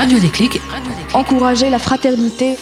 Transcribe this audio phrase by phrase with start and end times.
[0.00, 0.62] Radio Déclic.
[1.12, 2.56] Encourager la fraternité.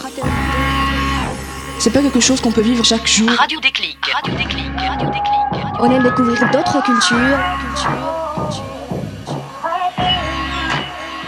[1.79, 3.31] C'est pas quelque chose qu'on peut vivre chaque jour.
[3.31, 3.97] Radio Déclic.
[4.13, 4.65] Radio Déclic.
[4.77, 5.65] Radio Déclic.
[5.79, 7.39] On aime découvrir d'autres cultures.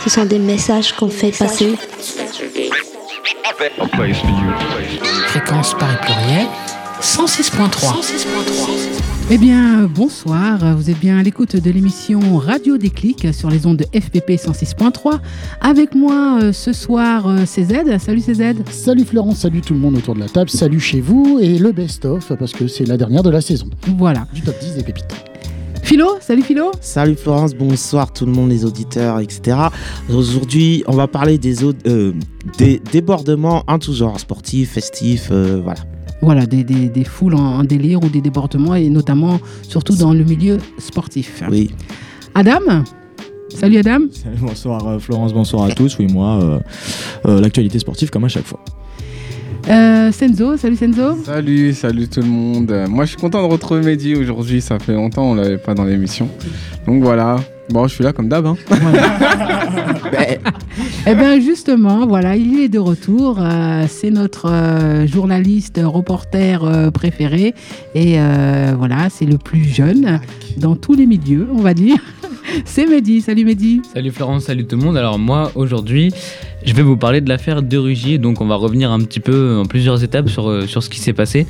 [0.00, 1.78] Ce sont des messages qu'on fait passer.
[5.28, 6.48] Fréquence Paris Pluriel
[7.00, 7.94] 106.3.
[9.30, 10.76] Eh bien, bonsoir.
[10.76, 15.18] Vous êtes bien à l'écoute de l'émission Radio Déclic sur les ondes de FPP 106.3.
[15.62, 17.98] Avec moi euh, ce soir, euh, CZ.
[17.98, 18.56] Salut CZ.
[18.70, 21.72] Salut Florence, salut tout le monde autour de la table, salut chez vous et le
[21.72, 24.26] best-of parce que c'est la dernière de la saison Voilà.
[24.34, 25.06] du top 10 des pépites.
[25.82, 26.70] Philo, salut Philo.
[26.82, 29.56] Salut Florence, bonsoir tout le monde, les auditeurs, etc.
[30.12, 32.12] Aujourd'hui, on va parler des, euh,
[32.58, 35.80] des débordements en tout genre, sportifs, festifs, euh, voilà.
[36.22, 40.12] Voilà, des, des- des foules en, en délire ou des débordements et notamment, surtout dans
[40.12, 41.42] le milieu sportif.
[41.50, 41.70] Oui.
[42.34, 42.84] Adam?
[43.48, 44.00] Salut Adam.
[44.12, 45.98] Salut, Bonsoir euh, Florence, bonsoir à tous.
[45.98, 46.58] Oui, moi, euh,
[47.26, 48.60] euh, l'actualité sportive comme à chaque fois.
[49.68, 51.16] Euh, Senzo, salut Senzo.
[51.24, 52.72] Salut, salut tout le monde.
[52.88, 54.60] Moi, je suis content de retrouver Mehdi aujourd'hui.
[54.60, 56.28] Ça fait longtemps, on l'avait pas dans l'émission.
[56.86, 57.36] Donc voilà.
[57.70, 58.46] Bon, je suis là comme d'hab.
[58.46, 58.56] hein.
[61.06, 63.38] Eh bien justement, voilà, il est de retour.
[63.40, 67.54] Euh, c'est notre euh, journaliste, reporter euh, préféré.
[67.94, 70.20] Et euh, voilà, c'est le plus jeune
[70.58, 71.96] dans tous les milieux, on va dire.
[72.64, 73.20] c'est Mehdi.
[73.22, 73.80] Salut Mehdi.
[73.94, 74.96] Salut Florence, salut tout le monde.
[74.96, 76.12] Alors moi aujourd'hui,
[76.64, 78.18] je vais vous parler de l'affaire de Rugier.
[78.18, 81.12] Donc on va revenir un petit peu en plusieurs étapes sur, sur ce qui s'est
[81.14, 81.46] passé.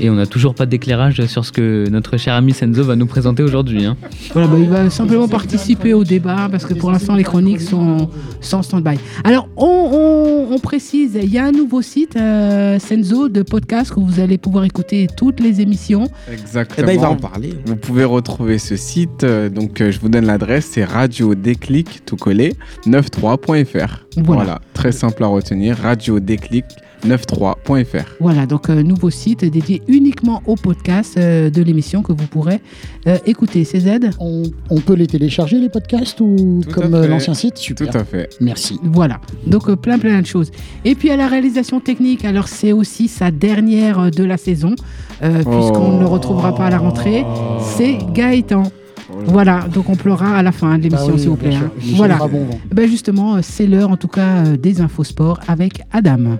[0.00, 3.06] Et on n'a toujours pas d'éclairage sur ce que notre cher ami Senzo va nous
[3.06, 3.84] présenter aujourd'hui.
[3.84, 3.96] hein.
[4.32, 8.08] Voilà, bah, il va simplement participer au débat parce que pour l'instant les chroniques sont
[8.40, 8.96] sans stand-by.
[9.24, 13.92] Alors on, on- on précise, il y a un nouveau site, euh, Senzo, de podcast
[13.96, 16.08] où vous allez pouvoir écouter toutes les émissions.
[16.28, 16.86] Eh Exactement.
[16.86, 17.54] ben, il va en parler.
[17.64, 19.24] Vous pouvez retrouver ce site.
[19.24, 20.68] euh, Donc, euh, je vous donne l'adresse.
[20.72, 22.54] C'est radio déclic tout collé
[22.86, 24.06] 93.fr.
[24.16, 24.42] Voilà.
[24.42, 24.60] Voilà.
[24.74, 25.76] Très simple à retenir.
[25.78, 26.64] Radio déclic
[27.04, 28.04] 93.fr.
[28.20, 32.60] Voilà, donc euh, nouveau site dédié uniquement au podcast euh, de l'émission que vous pourrez
[33.08, 33.64] euh, écouter.
[33.64, 37.54] CZ On, on peut les télécharger les podcasts ou Tout comme l'ancien site?
[37.76, 38.28] Tout à fait.
[38.40, 38.78] Merci.
[38.84, 40.50] Voilà, donc euh, plein plein de choses.
[40.84, 44.74] Et puis à la réalisation technique, alors c'est aussi sa dernière de la saison,
[45.22, 45.94] euh, puisqu'on Oh.
[45.96, 47.24] ne le retrouvera pas à la rentrée,
[47.76, 48.64] c'est Gaëtan.
[49.26, 51.54] Voilà, donc on pleurera à la fin de l'émission, Ah oui, s'il vous plaît.
[51.54, 51.70] hein.
[51.94, 52.58] Voilà, bon vent.
[52.72, 56.36] ben justement, euh, c'est l'heure en tout cas euh, des infos sport avec Adam.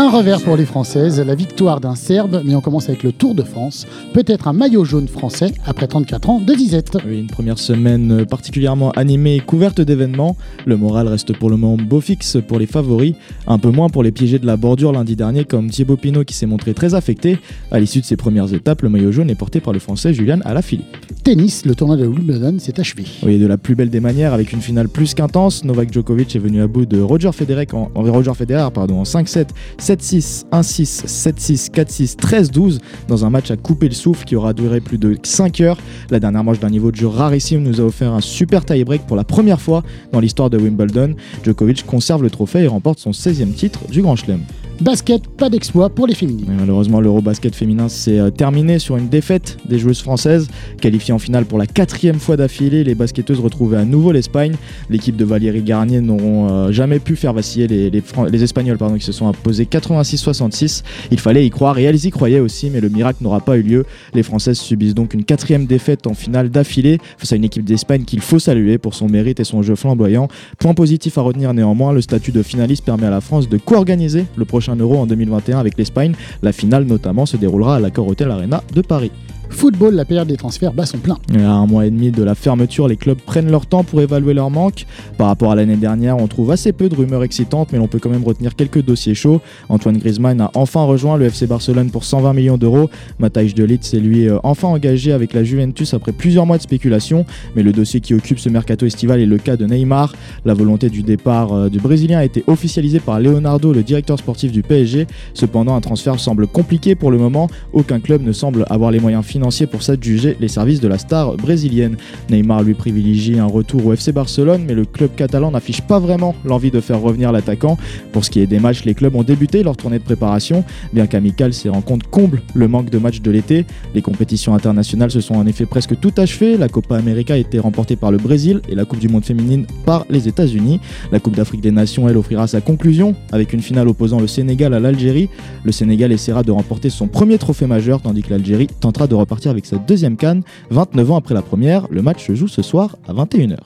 [0.00, 3.34] Un revers pour les Françaises, la victoire d'un Serbe, mais on commence avec le Tour
[3.34, 3.84] de France.
[4.14, 6.96] Peut-être un maillot jaune français après 34 ans de disette.
[7.04, 10.36] Oui, une première semaine particulièrement animée et couverte d'événements.
[10.66, 13.14] Le moral reste pour le moment beau fixe pour les favoris,
[13.48, 16.34] un peu moins pour les piégés de la bordure lundi dernier comme Thibaut Pinot qui
[16.34, 17.38] s'est montré très affecté.
[17.72, 20.38] À l'issue de ses premières étapes, le maillot jaune est porté par le français Julian
[20.44, 20.96] Alaphilippe.
[21.24, 23.02] Tennis, le tournoi de Wimbledon s'est achevé.
[23.24, 26.38] Oui, de la plus belle des manières, avec une finale plus qu'intense, Novak Djokovic est
[26.38, 29.48] venu à bout de Roger Federer en, en- Roger Federer, pardon, en 5-7,
[29.88, 32.78] 7-6, 1-6, 7-6, 4-6, 13-12,
[33.08, 35.78] dans un match à couper le souffle qui aura duré plus de 5 heures.
[36.10, 39.16] La dernière manche d'un niveau de jeu rarissime nous a offert un super tie-break pour
[39.16, 39.82] la première fois
[40.12, 41.14] dans l'histoire de Wimbledon.
[41.42, 44.40] Djokovic conserve le trophée et remporte son 16e titre du Grand Chelem.
[44.80, 46.44] Basket, pas d'exploit pour les féminines.
[46.48, 50.46] Mais malheureusement, l'Eurobasket féminin s'est euh, terminé sur une défaite des joueuses françaises.
[50.80, 54.54] Qualifiées en finale pour la quatrième fois d'affilée, les basketteuses retrouvaient à nouveau l'Espagne.
[54.88, 58.78] L'équipe de Valérie Garnier n'auront euh, jamais pu faire vaciller les, les Fran- les Espagnols
[58.78, 60.82] pardon, qui se sont imposés 86-66.
[61.10, 63.62] Il fallait y croire et elles y croyaient aussi, mais le miracle n'aura pas eu
[63.62, 63.84] lieu.
[64.14, 68.04] Les Françaises subissent donc une quatrième défaite en finale d'affilée face à une équipe d'Espagne
[68.04, 70.28] qu'il faut saluer pour son mérite et son jeu flamboyant.
[70.58, 74.26] Point positif à retenir néanmoins, le statut de finaliste permet à la France de co-organiser
[74.36, 76.14] le prochain Euro en 2021 avec l'Espagne.
[76.42, 79.12] La finale notamment se déroulera à l'Accor Hotel Arena de Paris.
[79.50, 81.18] Football, la période des transferts bat son plein.
[81.34, 84.34] À un mois et demi de la fermeture, les clubs prennent leur temps pour évaluer
[84.34, 84.86] leur manque.
[85.16, 87.98] Par rapport à l'année dernière, on trouve assez peu de rumeurs excitantes, mais l'on peut
[87.98, 89.40] quand même retenir quelques dossiers chauds.
[89.68, 92.90] Antoine Griezmann a enfin rejoint le FC Barcelone pour 120 millions d'euros.
[93.18, 96.62] Matthijs de Ligt s'est lui euh, enfin engagé avec la Juventus après plusieurs mois de
[96.62, 97.24] spéculation.
[97.56, 100.14] Mais le dossier qui occupe ce mercato estival est le cas de Neymar.
[100.44, 104.52] La volonté du départ euh, du Brésilien a été officialisée par Leonardo, le directeur sportif
[104.52, 105.06] du PSG.
[105.34, 107.48] Cependant, un transfert semble compliqué pour le moment.
[107.72, 109.37] Aucun club ne semble avoir les moyens financiers
[109.70, 111.96] pour s'adjuger les services de la star brésilienne.
[112.30, 116.34] Neymar lui privilégie un retour au FC Barcelone, mais le club catalan n'affiche pas vraiment
[116.44, 117.78] l'envie de faire revenir l'attaquant.
[118.12, 120.64] Pour ce qui est des matchs, les clubs ont débuté leur tournée de préparation.
[120.92, 123.64] Bien qu'amical, ces rencontres comblent le manque de matchs de l'été.
[123.94, 126.56] Les compétitions internationales se sont en effet presque toutes achevées.
[126.56, 129.66] La Copa América a été remportée par le Brésil et la Coupe du Monde féminine
[129.86, 130.80] par les États-Unis.
[131.12, 134.74] La Coupe d'Afrique des Nations, elle, offrira sa conclusion avec une finale opposant le Sénégal
[134.74, 135.28] à l'Algérie.
[135.64, 139.50] Le Sénégal essaiera de remporter son premier trophée majeur, tandis que l'Algérie tentera de partir
[139.50, 141.86] avec sa deuxième canne, 29 ans après la première.
[141.90, 143.58] Le match se joue ce soir à 21h.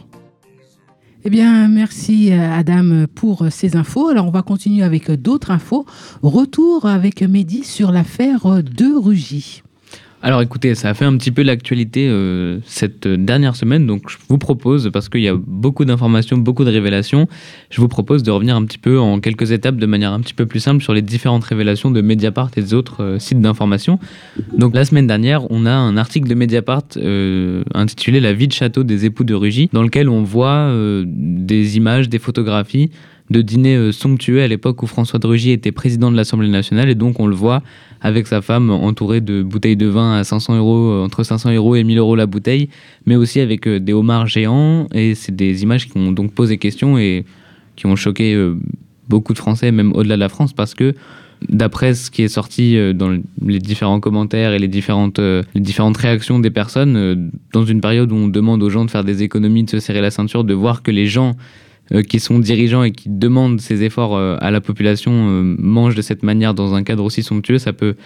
[1.24, 4.08] Eh bien, merci euh, Adam pour ces infos.
[4.08, 5.86] Alors, on va continuer avec d'autres infos.
[6.22, 9.62] Retour avec Mehdi sur l'affaire de Rugy.
[10.24, 14.18] Alors écoutez, ça a fait un petit peu l'actualité euh, cette dernière semaine, donc je
[14.28, 17.26] vous propose, parce qu'il y a beaucoup d'informations, beaucoup de révélations,
[17.70, 20.32] je vous propose de revenir un petit peu en quelques étapes de manière un petit
[20.32, 23.98] peu plus simple sur les différentes révélations de Mediapart et des autres euh, sites d'information.
[24.56, 28.52] Donc la semaine dernière, on a un article de Mediapart euh, intitulé La vie de
[28.52, 30.72] château des époux de Rugy, dans lequel on voit
[31.04, 32.90] des images, des photographies
[33.32, 36.94] de dîners somptueux à l'époque où François de Rugy était président de l'Assemblée nationale, et
[36.94, 37.62] donc on le voit
[38.02, 41.76] avec sa femme entourée de bouteilles de vin à 500 euros, euh, entre 500 euros
[41.76, 42.68] et 1000 euros la bouteille,
[43.06, 44.88] mais aussi avec euh, des homards géants.
[44.92, 47.24] Et c'est des images qui ont donc posé question et
[47.76, 48.56] qui ont choqué euh,
[49.08, 50.94] beaucoup de Français, même au-delà de la France, parce que
[51.48, 56.38] d'après ce qui est sorti dans les différents commentaires et les différentes, les différentes réactions
[56.38, 59.70] des personnes, dans une période où on demande aux gens de faire des économies, de
[59.70, 61.32] se serrer la ceinture, de voir que les gens euh,
[62.08, 66.02] qui sont dirigeants et qui demandent ces efforts euh, à la population euh, mangent de
[66.02, 67.96] cette manière dans un cadre aussi somptueux, ça peut,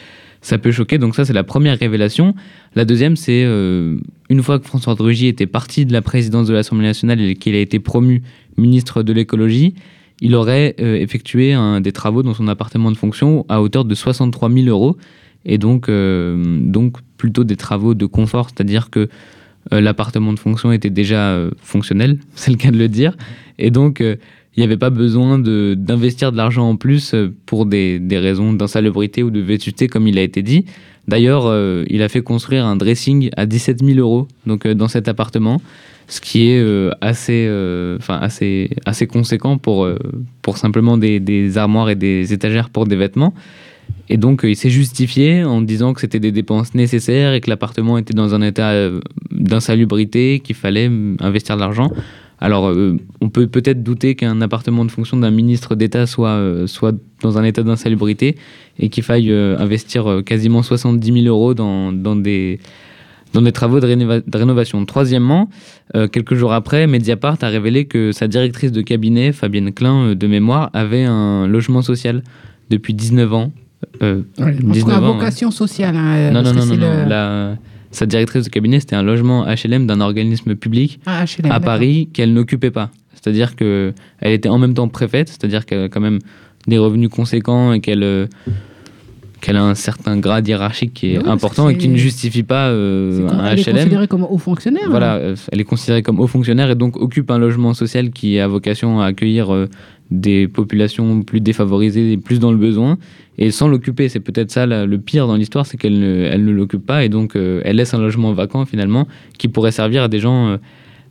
[0.40, 0.98] ça peut choquer.
[0.98, 2.34] Donc ça, c'est la première révélation.
[2.74, 6.86] La deuxième, c'est une fois que François de était parti de la présidence de l'Assemblée
[6.86, 8.22] nationale et qu'il a été promu
[8.56, 9.74] ministre de l'écologie,
[10.20, 14.66] il aurait effectué des travaux dans son appartement de fonction à hauteur de 63 000
[14.66, 14.96] euros.
[15.44, 19.08] Et donc, donc plutôt des travaux de confort, c'est-à-dire que
[19.70, 23.16] l'appartement de fonction était déjà fonctionnel, c'est le cas de le dire.
[23.58, 24.16] Et donc, euh,
[24.56, 28.52] il n'y avait pas besoin d'investir de, l'argent en plus euh, pour des, des raisons
[28.52, 30.64] d'insalubrité ou de vétusté, comme il a été dit.
[31.08, 35.08] D'ailleurs, euh, il a fait construire un dressing à 17 000 euros donc, dans cet
[35.08, 35.60] appartement,
[36.08, 36.64] ce qui est
[37.00, 37.50] assez,
[38.08, 39.88] assez, assez conséquent pour,
[40.40, 43.34] pour simplement des, des, armoires et des étagères pour des vêtements.
[44.08, 47.98] Et donc, il s'est justifié en disant que c'était des dépenses nécessaires et que l'appartement
[47.98, 48.72] était dans un état
[49.32, 50.88] d'insalubrité, qu'il fallait
[51.20, 51.90] investir de l'argent.
[52.40, 56.66] Alors, euh, on peut peut-être douter qu'un appartement de fonction d'un ministre d'État soit, euh,
[56.66, 58.36] soit dans un état d'insalubrité
[58.78, 62.60] et qu'il faille euh, investir quasiment 70 000 euros dans, dans, des,
[63.32, 63.86] dans des travaux de,
[64.36, 64.84] rénovation.
[64.84, 65.48] Troisièmement,
[66.12, 70.70] quelques jours après, Mediapart a révélé que sa directrice de cabinet, Fabienne Klein, de mémoire,
[70.74, 72.22] avait un logement social
[72.70, 73.52] depuis 19 ans.
[74.02, 75.96] Euh, 19 ans, vocation sociale.
[75.96, 77.56] Hein, non, non, non, non, non,
[77.90, 82.32] sa directrice de cabinet, c'était un logement HLM d'un organisme public ah, à Paris qu'elle
[82.32, 82.90] n'occupait pas.
[83.14, 86.20] C'est-à-dire qu'elle était en même temps préfète, c'est-à-dire qu'elle a quand même
[86.66, 88.26] des revenus conséquents et qu'elle euh,
[89.40, 93.28] qu'elle a un certain grade hiérarchique qui est important et qui ne justifie pas euh,
[93.28, 93.56] un HLM.
[93.56, 94.90] Elle est considérée comme haut fonctionnaire.
[94.90, 95.18] Voilà, hein.
[95.18, 98.48] euh, elle est considérée comme haut fonctionnaire et donc occupe un logement social qui a
[98.48, 99.68] vocation à accueillir
[100.10, 102.98] des populations plus défavorisées et plus dans le besoin
[103.38, 104.08] et sans l'occuper.
[104.08, 107.08] C'est peut-être ça le pire dans l'histoire, c'est qu'elle ne, elle ne l'occupe pas et
[107.08, 109.06] donc euh, elle laisse un logement vacant finalement
[109.38, 110.56] qui pourrait servir à des gens, euh,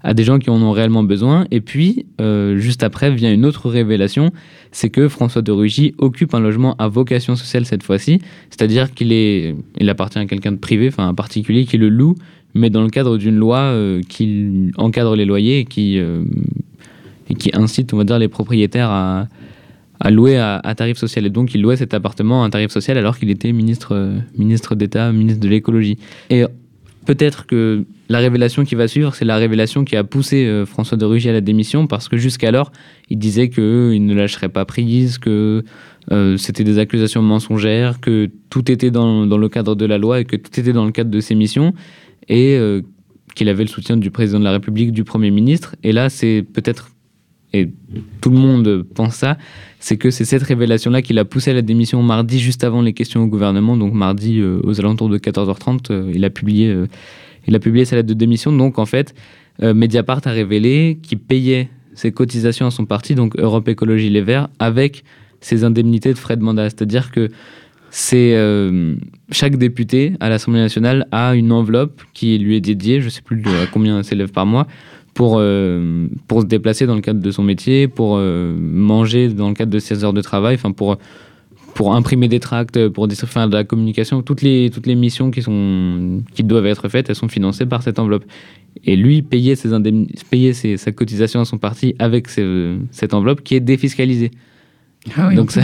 [0.02, 1.46] à des gens qui en ont réellement besoin.
[1.52, 4.32] Et puis, euh, juste après, vient une autre révélation,
[4.72, 8.20] c'est que François de Rugy occupe un logement à vocation sociale cette fois-ci,
[8.50, 12.16] c'est-à-dire qu'il est, il appartient à quelqu'un de privé, enfin un particulier qui le loue,
[12.54, 13.76] mais dans le cadre d'une loi
[14.08, 16.00] qui encadre les loyers et qui,
[17.30, 18.90] et qui incite, on va dire, les propriétaires
[20.00, 21.26] à louer à, tarif social.
[21.26, 24.76] Et donc, il louait cet appartement à tarif social alors qu'il était ministre, euh, ministre
[24.76, 25.98] d'État, ministre de l'écologie.
[26.30, 26.44] Et
[27.06, 30.98] peut-être que la révélation qui va suivre, c'est la révélation qui a poussé euh, François
[30.98, 32.72] de Rugy à la démission parce que jusqu'alors,
[33.10, 35.64] il disait qu'il ne lâcherait pas prise, que
[36.12, 40.26] euh, c'était des accusations mensongères, que tout était dans, le cadre de la loi et
[40.26, 41.74] que tout était dans le cadre de ses missions
[42.28, 42.60] et
[43.36, 45.76] qu'il avait le soutien du président de la République, du Premier ministre.
[45.84, 46.95] Et là, c'est peut-être
[47.54, 47.70] et
[48.22, 49.38] tout le monde pense ça,
[49.80, 52.94] c'est que c'est cette révélation-là qui l'a poussé à la démission mardi, juste avant les
[52.94, 53.78] questions au gouvernement.
[53.78, 56.88] Donc mardi, euh, aux alentours de 14h30, euh, il, a publié, euh,
[57.48, 58.52] il a publié sa lettre de démission.
[58.52, 59.14] Donc en fait,
[59.62, 64.50] Mediapart a révélé qu'il payait ses cotisations à son parti, donc Europe Écologie Les Verts,
[64.60, 65.06] avec
[65.40, 66.66] ses indemnités de frais de mandat.
[66.66, 67.30] C'est-à-dire que
[67.90, 68.36] c'est
[69.32, 73.22] chaque député à l'Assemblée nationale a une enveloppe qui lui est dédiée, je ne sais
[73.22, 74.68] plus à combien elle s'élève par mois,
[75.16, 79.48] pour, euh, pour se déplacer dans le cadre de son métier, pour euh, manger dans
[79.48, 80.98] le cadre de ses heures de travail, pour,
[81.74, 84.22] pour imprimer des tracts, pour faire de la communication.
[84.22, 87.82] Toutes les, toutes les missions qui, sont, qui doivent être faites, elles sont financées par
[87.82, 88.26] cette enveloppe.
[88.84, 89.70] Et lui, payer, ses
[90.54, 94.32] ses, sa cotisation à son parti avec cette enveloppe qui est défiscalisée.
[95.16, 95.62] Ah Donc ça,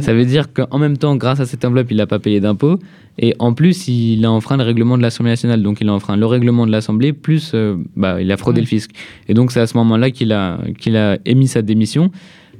[0.00, 2.78] ça, veut dire qu'en même temps, grâce à cette enveloppe, il n'a pas payé d'impôts.
[3.18, 5.62] Et en plus, il a enfreint le règlement de l'Assemblée nationale.
[5.62, 8.66] Donc il a enfreint le règlement de l'Assemblée, plus euh, bah, il a fraudé le
[8.66, 8.90] fisc.
[9.28, 12.10] Et donc c'est à ce moment-là qu'il a, qu'il a émis sa démission.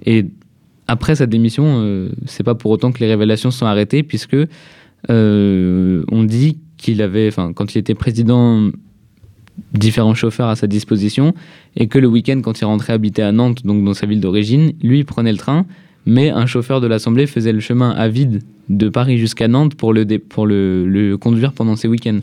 [0.07, 0.27] Et
[0.87, 4.37] après sa démission, euh, c'est pas pour autant que les révélations sont arrêtées, puisque
[5.11, 8.71] euh, on dit qu'il avait, enfin, quand il était président,
[9.73, 11.35] différents chauffeurs à sa disposition
[11.77, 14.73] et que le week-end, quand il rentrait habiter à Nantes, donc dans sa ville d'origine,
[14.83, 15.67] lui il prenait le train,
[16.07, 19.93] mais un chauffeur de l'Assemblée faisait le chemin à vide de Paris jusqu'à Nantes pour
[19.93, 22.21] le, dé- pour le, le conduire pendant ses week-ends.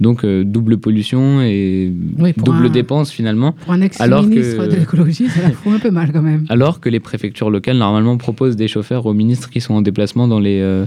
[0.00, 3.52] Donc euh, double pollution et Oui, double un- dépense finalement.
[3.52, 6.44] Pour un Alors ex-ministre que- de l'écologie, ça la fout un peu mal quand même.
[6.48, 10.26] Alors que les préfectures locales, normalement, proposent des chauffeurs aux ministres qui sont en déplacement
[10.28, 10.86] dans les, euh,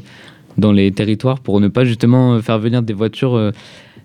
[0.57, 3.51] dans les territoires pour ne pas justement euh, faire venir des voitures euh,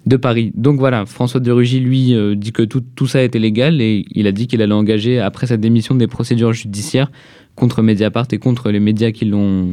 [0.06, 0.52] de Paris.
[0.54, 4.26] Donc voilà, François de Rugy, lui, dit que tout, tout ça était légal et il
[4.26, 7.10] a dit qu'il allait engager, après sa démission, des procédures judiciaires
[7.54, 9.70] contre Mediapart et contre les médias qui, l'ont,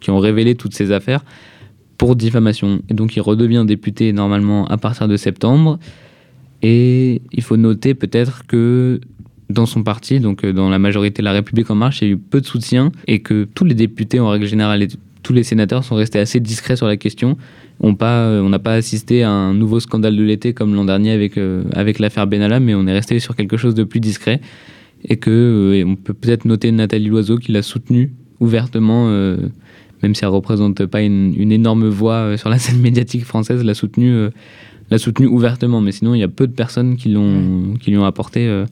[0.00, 1.24] qui ont révélé toutes ces affaires
[1.96, 2.80] pour diffamation.
[2.88, 5.78] Et donc il redevient député normalement à partir de septembre.
[6.62, 9.00] Et il faut noter peut-être que
[9.50, 12.10] dans son parti, donc euh, dans la majorité de la République en marche, il y
[12.10, 14.88] a eu peu de soutien et que tous les députés en règle générale et
[15.22, 17.36] tous les sénateurs sont restés assez discrets sur la question.
[17.80, 21.38] On euh, n'a pas assisté à un nouveau scandale de l'été comme l'an dernier avec,
[21.38, 24.40] euh, avec l'affaire Benalla, mais on est resté sur quelque chose de plus discret
[25.04, 29.36] et que euh, et on peut peut-être noter Nathalie Loiseau qui l'a soutenu ouvertement, euh,
[30.02, 33.64] même si elle représente pas une, une énorme voix euh, sur la scène médiatique française,
[33.64, 34.28] l'a soutenu,
[34.90, 35.80] l'a soutenu ouvertement.
[35.80, 38.64] Mais sinon, il y a peu de personnes qui l'ont, qui lui ont apporté, euh,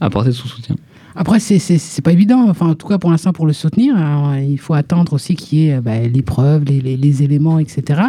[0.00, 0.76] apporté son soutien.
[1.16, 2.46] Après, c'est- c'est c'est pas évident.
[2.48, 5.58] Enfin, en tout cas, pour l'instant, pour le soutenir, alors, il faut attendre aussi qu'il
[5.58, 8.02] y ait euh, bah, les preuves, les, les- les éléments, etc.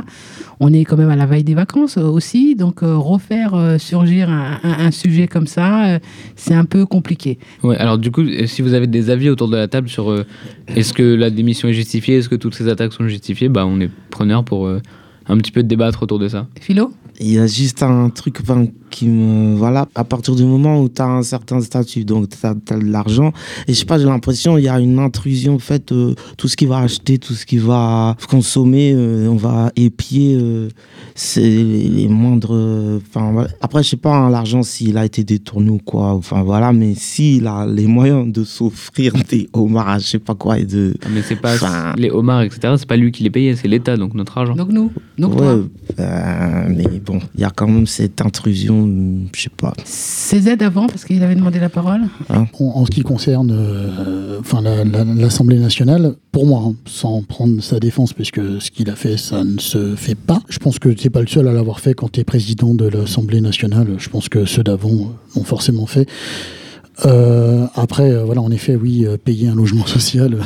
[0.59, 3.77] On est quand même à la veille des vacances euh, aussi, donc euh, refaire euh,
[3.77, 5.99] surgir un, un- un sujet comme ça, euh,
[6.35, 7.39] c'est un peu compliqué.
[7.63, 10.25] Ouais, alors du coup, si vous avez des avis autour de la table sur euh,
[10.67, 13.79] est-ce que la démission est justifiée, est-ce que toutes ces attaques sont justifiées, bah, on
[13.79, 14.81] est preneur pour euh,
[15.27, 16.47] un petit peu débattre autour de ça.
[16.59, 16.91] Philo?
[17.19, 18.65] Il y a juste un truc enfin,
[18.97, 19.55] qui me.
[19.55, 22.85] Voilà, à partir du moment où tu as un certain statut, donc tu as, de
[22.91, 23.31] l'argent,
[23.67, 26.55] et je sais pas, j'ai l'impression qu'il y a une intrusion faite, euh, tout ce
[26.55, 30.69] qu'il va acheter, tout ce qu'il va consommer, euh, on va épier euh,
[31.15, 32.53] c'est les, les moindres.
[32.53, 33.49] euh, Enfin, voilà.
[33.61, 36.93] Après, je sais pas, hein, l'argent, s'il a été détourné ou quoi, enfin voilà, mais
[36.95, 40.95] s'il a les moyens de s'offrir des homards, je sais pas quoi, et de.
[41.13, 42.75] Mais c'est pas Enfin, les homards, etc.
[42.77, 44.55] C'est pas lui qui les payait, c'est l'État, donc notre argent.
[44.55, 45.59] Donc nous, donc ouais, toi.
[45.99, 48.86] euh, mais bon, il y a quand même cette intrusion,
[49.35, 49.73] je sais pas.
[49.85, 52.01] CZ avant, parce qu'il avait demandé la parole.
[52.29, 57.21] En, en ce qui concerne euh, enfin, la- la- l'Assemblée nationale, pour moi, hein, sans
[57.23, 60.41] prendre sa défense, puisque ce qu'il a fait, ça ne se fait pas.
[60.49, 62.73] Je pense que tu n'es pas le seul à l'avoir fait quand tu es président
[62.75, 63.95] de l'Assemblée nationale.
[63.97, 66.07] Je pense que ceux d'avant l'ont forcément fait.
[67.05, 70.41] Euh, après, euh, voilà, en effet, oui, euh, payer un logement social euh,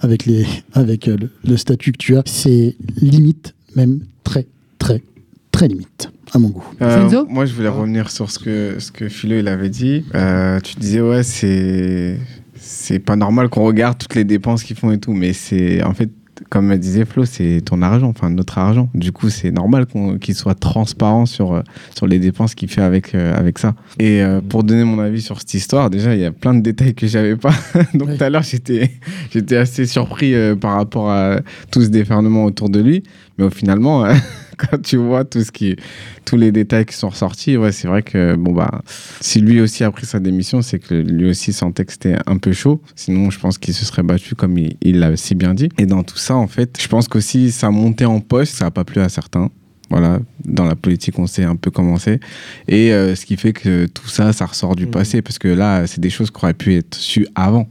[0.00, 4.46] avec, les, avec euh, le, le statut que tu as, c'est limite, même très,
[4.78, 5.02] très,
[5.50, 6.64] très limite, à mon goût.
[6.82, 10.04] Euh, moi, je voulais revenir sur ce que, ce que Philo il avait dit.
[10.14, 12.18] Euh, tu disais, ouais, c'est,
[12.54, 15.94] c'est pas normal qu'on regarde toutes les dépenses qu'ils font et tout, mais c'est, en
[15.94, 16.10] fait,
[16.50, 18.88] comme disait Flo, c'est ton argent, enfin notre argent.
[18.94, 21.62] Du coup, c'est normal qu'on, qu'il soit transparent sur, euh,
[21.94, 23.74] sur les dépenses qu'il fait avec, euh, avec ça.
[23.98, 26.60] Et euh, pour donner mon avis sur cette histoire, déjà, il y a plein de
[26.60, 27.54] détails que j'avais pas.
[27.94, 28.90] Donc, tout à l'heure, j'étais,
[29.32, 31.40] j'étais assez surpris euh, par rapport à
[31.70, 33.02] tout ce déferlement autour de lui.
[33.38, 34.14] Mais au finalement, euh,
[34.70, 35.76] quand tu vois tout ce qui,
[36.24, 38.82] tous les détails qui sont ressortis, ouais, c'est vrai que bon bah,
[39.20, 42.38] si lui aussi a pris sa démission, c'est que lui aussi sentait que c'était un
[42.38, 42.80] peu chaud.
[42.94, 45.68] Sinon, je pense qu'il se serait battu comme il l'a si bien dit.
[45.78, 48.70] Et dans tout ça, en fait, je pense qu'aussi sa montée en poste, ça n'a
[48.70, 49.50] pas plu à certains.
[49.88, 52.18] Voilà, dans la politique, on sait un peu comment c'est.
[52.66, 54.90] Et euh, ce qui fait que tout ça, ça ressort du Mhm.
[54.90, 57.68] passé, parce que là, c'est des choses qui auraient pu être sues avant.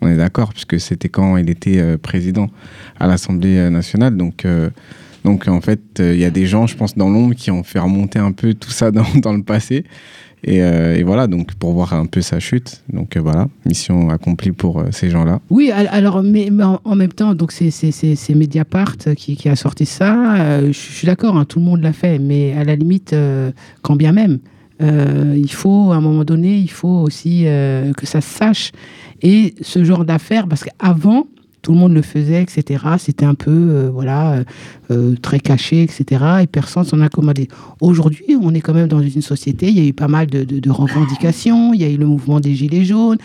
[0.00, 2.48] On est d'accord, puisque c'était quand il était euh, président
[2.98, 4.16] à l'Assemblée euh, nationale.
[4.16, 4.70] Donc, euh,
[5.28, 7.62] donc en fait, euh, il y a des gens, je pense, dans l'ombre qui ont
[7.62, 8.90] fait remonter un peu tout ça
[9.24, 9.84] dans, le passé.
[10.42, 12.82] Et, euh, et voilà, donc pour voir un peu sa chute.
[12.90, 15.40] Donc euh, voilà, mission accomplie pour ces gens-là.
[15.50, 16.48] Oui, al- alors, mais,
[16.82, 20.62] en, même temps, donc c'est Mediapart qui, a sorti ça.
[20.66, 23.14] Je suis d'accord, hein, tout le monde l'a fait, mais à la limite,
[23.82, 24.38] quand bien même,
[24.80, 27.44] il faut, à un moment donné, il faut aussi
[27.96, 28.72] que ça se sache.
[29.20, 31.26] Et ce genre d'affaires, parce qu'avant,
[31.62, 32.84] tout le monde le faisait, etc.
[32.98, 34.44] C'était un peu, euh, voilà, euh,
[34.90, 36.24] euh, très caché, etc.
[36.42, 37.48] Et personne s'en accommodait.
[37.80, 40.70] Aujourd'hui, on est quand même dans une société, il y a eu pas mal de,
[40.70, 43.18] revendications, il y a eu le mouvement des Gilets jaunes,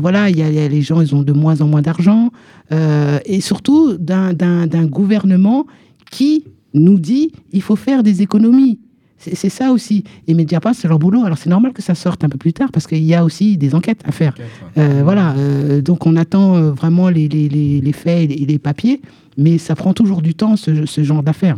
[0.00, 1.82] voilà, il y a, il y a- les gens, ils ont de moins en moins
[1.82, 2.30] d'argent,
[2.70, 5.66] et surtout d'un gouvernement
[6.10, 8.78] qui nous dit il faut faire des économies.
[9.34, 10.04] C'est ça aussi.
[10.28, 11.24] Et Mediapart, c'est leur boulot.
[11.24, 13.56] Alors c'est normal que ça sorte un peu plus tard parce qu'il y a aussi
[13.56, 14.34] des enquêtes à faire.
[14.78, 15.32] Euh, voilà.
[15.36, 18.58] euh, donc on attend euh, vraiment les, les- les- les faits et les, et les
[18.58, 19.00] papiers,
[19.38, 21.56] mais ça prend toujours du temps, ce, ce genre d'affaires.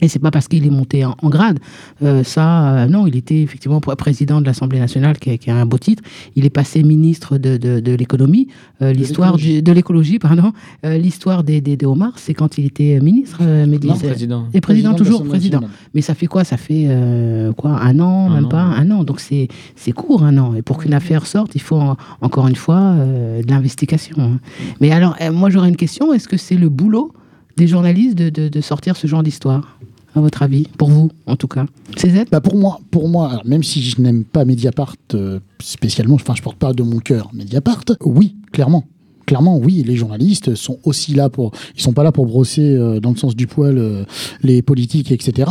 [0.00, 1.58] Et c'est pas parce qu'il est monté en, en grade.
[2.02, 5.50] Euh, ça, euh, non, il était effectivement pr- président de l'Assemblée nationale, qui, a- qui
[5.50, 6.02] a un beau titre.
[6.36, 8.48] Il est passé ministre de, de, de l'économie.
[8.82, 10.52] Euh, l'histoire de l'écologie, pardon.
[10.84, 13.88] Euh, l'histoire des, des, des homards, c'est quand il était ministre, euh, Mehdi.
[13.88, 14.46] Non, C'est- président.
[14.54, 15.60] Et président, de toujours président.
[15.94, 16.44] Mais ça fait quoi?
[16.44, 17.72] Ça fait euh, quoi?
[17.80, 18.48] Un an, Un même an.
[18.48, 18.62] pas?
[18.62, 19.04] Un an.
[19.04, 20.54] Donc c'est c'est court, un an.
[20.54, 24.16] Et pour qu'une affaire sorte, il faut en- encore une fois euh, de l'investigation.
[24.18, 24.40] hein.
[24.80, 26.12] Mais alors, moi j'aurais une question.
[26.12, 27.12] Est-ce que c'est le boulot
[27.56, 29.78] des journalistes de, sortir ce genre d'histoire
[30.14, 31.66] à votre avis Pour vous, en tout cas?
[31.96, 36.34] CZ Bah pour moi, pour moi même si je n'aime pas Mediapart euh, spécialement, enfin
[36.34, 38.84] je porte pas de mon cœur Mediapart, oui, clairement.
[39.30, 41.52] Clairement, oui, les journalistes sont aussi là pour.
[41.76, 44.02] Ils sont pas là pour brosser euh, dans le sens du poil euh,
[44.42, 45.48] les politiques, etc.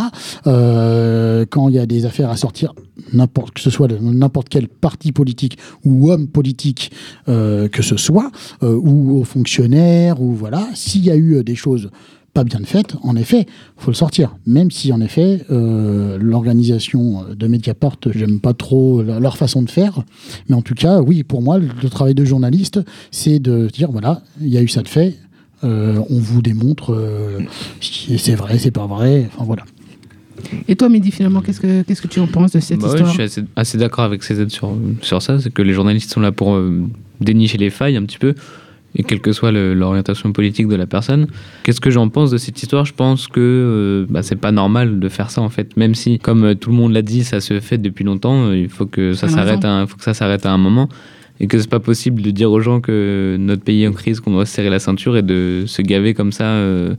[0.47, 5.13] Euh, quand il y a des affaires à sortir, que ce soit n'importe quel parti
[5.13, 6.91] politique ou homme politique
[7.25, 8.31] que ce soit,
[8.61, 11.89] ou aux fonctionnaires, ou voilà, s'il y a eu des choses
[12.33, 13.45] pas bien faites, en effet,
[13.77, 14.35] faut le sortir.
[14.45, 20.03] Même si, en effet, euh, l'organisation de Mediapart, j'aime pas trop leur façon de faire.
[20.47, 22.79] Mais en tout cas, oui, pour moi, le, travail de journaliste,
[23.11, 25.15] c'est de dire voilà, il y a eu ça de fait.
[25.63, 27.39] euh, on vous démontre euh,
[27.81, 29.29] si c'est vrai, c'est pas vrai.
[29.33, 29.63] Enfin voilà.
[30.67, 32.93] Et toi, Mehdi, finalement, qu'est-ce que qu'est-ce que tu en penses de cette Bah ouais,
[32.93, 36.11] histoire je suis assez, assez d'accord avec CZ sur, sur ça, c'est que les journalistes
[36.11, 36.83] sont là pour euh,
[37.19, 38.35] dénicher les failles un petit peu,
[38.95, 41.27] et quelle que soit l'orientation politique de la personne.
[41.63, 42.85] Qu'est-ce que j'en pense de cette histoire?
[42.85, 46.17] Je pense que euh, bah, c'est pas normal de faire ça en fait, même si,
[46.19, 48.85] comme euh, tout le monde l'a dit, ça se fait depuis longtemps, euh, il faut
[48.87, 50.89] que ça s'arrête à, un- faut que ça s'arrête à un moment.
[51.41, 54.19] Et que c'est pas possible de dire aux gens que notre pays est en crise,
[54.19, 56.95] qu'on doit se serrer la ceinture et de se gaver comme ça euh,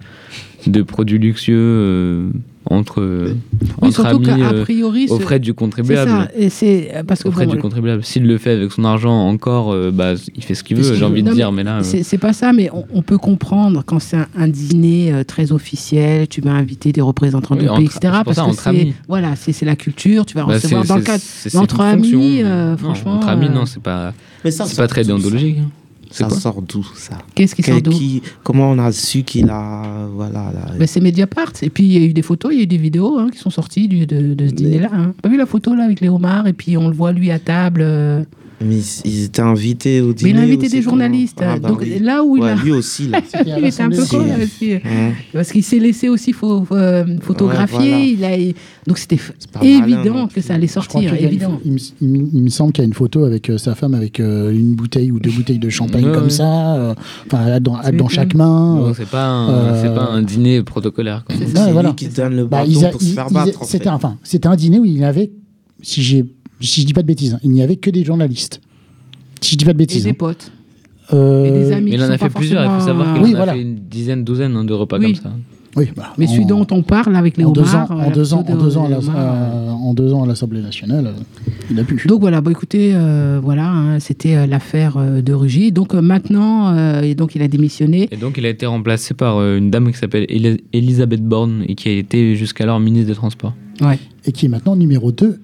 [0.66, 2.30] de produits luxueux euh,
[2.70, 3.34] entre, euh,
[3.82, 6.28] Oui, entre surtout amis qu'à euh, priori, aux frais du c'est contribuable ça.
[6.38, 8.04] Et c'est euh, parce que aux frais bon, du contribuable.
[8.04, 11.00] S'il le fait avec son argent encore, euh, bah, il fait ce qu'il veut, j'ai
[11.00, 11.06] veut.
[11.06, 11.78] envie Non, de dire, mais là.
[11.80, 15.24] euh, C'est pas ça, mais on, on peut comprendre quand c'est un, un dîner euh,
[15.24, 18.14] très officiel, tu vas inviter des représentants Oui, du entre- pays, etc.
[18.24, 18.94] Parce ça, que entre c'est amis.
[19.08, 21.22] voilà, c'est c'est la culture, tu vas bah, recevoir c'est- dans le cadre.
[21.56, 24.12] entre amis, euh, franchement, Entre amis, euh, non, c'est pas,
[24.76, 25.58] pas très déontologique.
[26.10, 30.06] Ça sort d'où ça Qu'est-ce qui sort d'où qui- Comment on a su qu'il a.
[30.14, 30.50] Voilà.
[30.52, 31.52] là, Ben, c'est Mediapart.
[31.62, 33.28] Et puis, il y a eu des photos, il y a eu des vidéos hein,
[33.32, 34.88] qui sont sorties du- de, de ce dîner-là.
[34.92, 35.14] Hein.
[35.22, 37.38] Pas vu la photo là avec les homards et puis on le voit lui à
[37.38, 37.82] table.
[38.60, 38.64] Euh.
[38.66, 40.30] Mais ils- étaient invités au Mais dîner.
[40.30, 41.38] il a invité des journalistes.
[41.42, 41.98] Ah, bah Donc oui.
[42.00, 42.54] là où il Ouais, a.
[42.56, 43.20] lui aussi, là.
[43.58, 44.42] Il était un peu con là nationale.
[44.42, 44.72] aussi.
[44.74, 45.12] Hein.
[45.32, 47.78] Parce qu'il s'est laissé aussi pho- euh, photographier.
[47.92, 48.36] Ouais, il a...
[48.86, 49.18] Donc c'était
[49.54, 51.12] malin évident que ça allait sortir.
[51.14, 51.60] une- Évident.
[51.64, 54.20] il, me, il il semble qu'il y a une photo avec euh, sa femme avec
[54.20, 56.30] euh, une bouteille ou deux bouteilles de champagne Ouais, comme ouais.
[56.30, 56.94] ça, euh,
[57.26, 58.76] enfin dans, dans chaque main.
[58.76, 61.24] Bon, euh, c'est pas, un- euh, pas un dîner protocolaire.
[61.28, 61.90] C'est voilà.
[61.90, 63.64] lui qui donne le Bah, bâton pour se faire battre.
[63.64, 65.30] C'était un- enfin, c'était un dîner où il y avait,
[65.82, 66.24] si j'ai,
[66.60, 68.60] si je dis pas de bêtises, hein, il n'y avait que des journalistes.
[69.40, 70.04] Si je dis pas de Et bêtises.
[70.04, 70.14] des hein.
[70.18, 70.52] potes.
[71.12, 71.90] Euh, Et des amis.
[71.90, 73.52] Mais il en a fait plusieurs, il faut savoir qu'il Oui, en a voilà.
[73.54, 75.14] fait une dizaine, douzaine hein, de repas Oui.
[75.14, 75.32] comme ça.
[75.76, 78.08] Oui, bah, Mais celui en- dont on parle avec les en deux ans, homards.
[78.08, 80.26] en deux ans, photo en deux ans, à des la- homards, en deux ans à
[80.26, 81.12] l'Assemblée nationale, euh,
[81.70, 82.02] il a pu.
[82.08, 85.70] Donc voilà, bah écoutez, euh, voilà, hein, c'était euh, l'affaire euh, de Rugy.
[85.70, 88.08] Donc euh, maintenant, euh, et donc il a démissionné.
[88.10, 91.62] Et donc il a été remplacé par euh, une dame qui s'appelle Eli- Elisabeth Borne
[91.68, 93.54] et qui a été jusqu'alors ministre des Transports.
[94.26, 95.38] et qui est maintenant numéro 2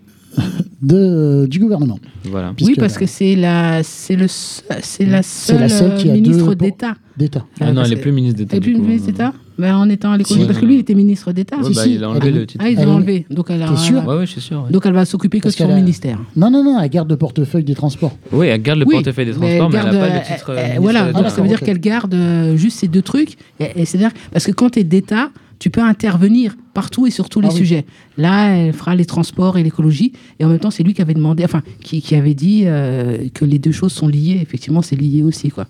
[0.83, 1.99] de, du gouvernement.
[2.25, 2.53] Voilà.
[2.62, 6.11] oui, parce bah, que c'est la, c'est le, c'est la C'est seule, la seule qui
[6.11, 6.94] a ministre d'État.
[7.16, 7.44] D'État.
[7.61, 8.57] Ah non, elle est que- plus ministre d'État.
[8.57, 10.46] Elle est plus ministre d'État Mais en étant à l'écologie, Si.
[10.46, 11.57] parce que lui, il était ministre d'État.
[11.57, 12.62] Ouais, Si, bah, si, il a enlevé elle le titre.
[12.66, 13.27] Ah, ils Elle ont est- enlevé.
[13.31, 14.64] Donc elle, a- sûr Ouais, ouais, je suis sûr.
[14.64, 14.70] ouais.
[14.70, 16.18] donc elle va s'occuper que de son a- ministère.
[16.37, 18.14] Non, non, non, elle garde le portefeuille des transports.
[18.33, 20.27] Oui, elle garde le Oui, portefeuille des transports, mais, garde, elle n'a pas euh, le
[20.37, 20.51] titre.
[20.51, 23.37] euh, euh, voilà, des donc ça veut dire qu'elle garde euh, juste ces deux trucs.
[23.61, 27.30] Et, et c'est-à-dire, parce que quand tu es d'État, tu peux intervenir partout et sur
[27.30, 27.56] tous les Ah oui.
[27.58, 27.86] sujets.
[28.18, 30.12] Là, elle fera les transports et l'écologie.
[30.38, 33.28] Et en même temps, c'est lui qui avait demandé, enfin, qui, qui avait dit euh,
[33.32, 34.38] que les deux choses sont liées.
[34.42, 35.48] Effectivement, c'est lié aussi.
[35.50, 35.66] Quoi.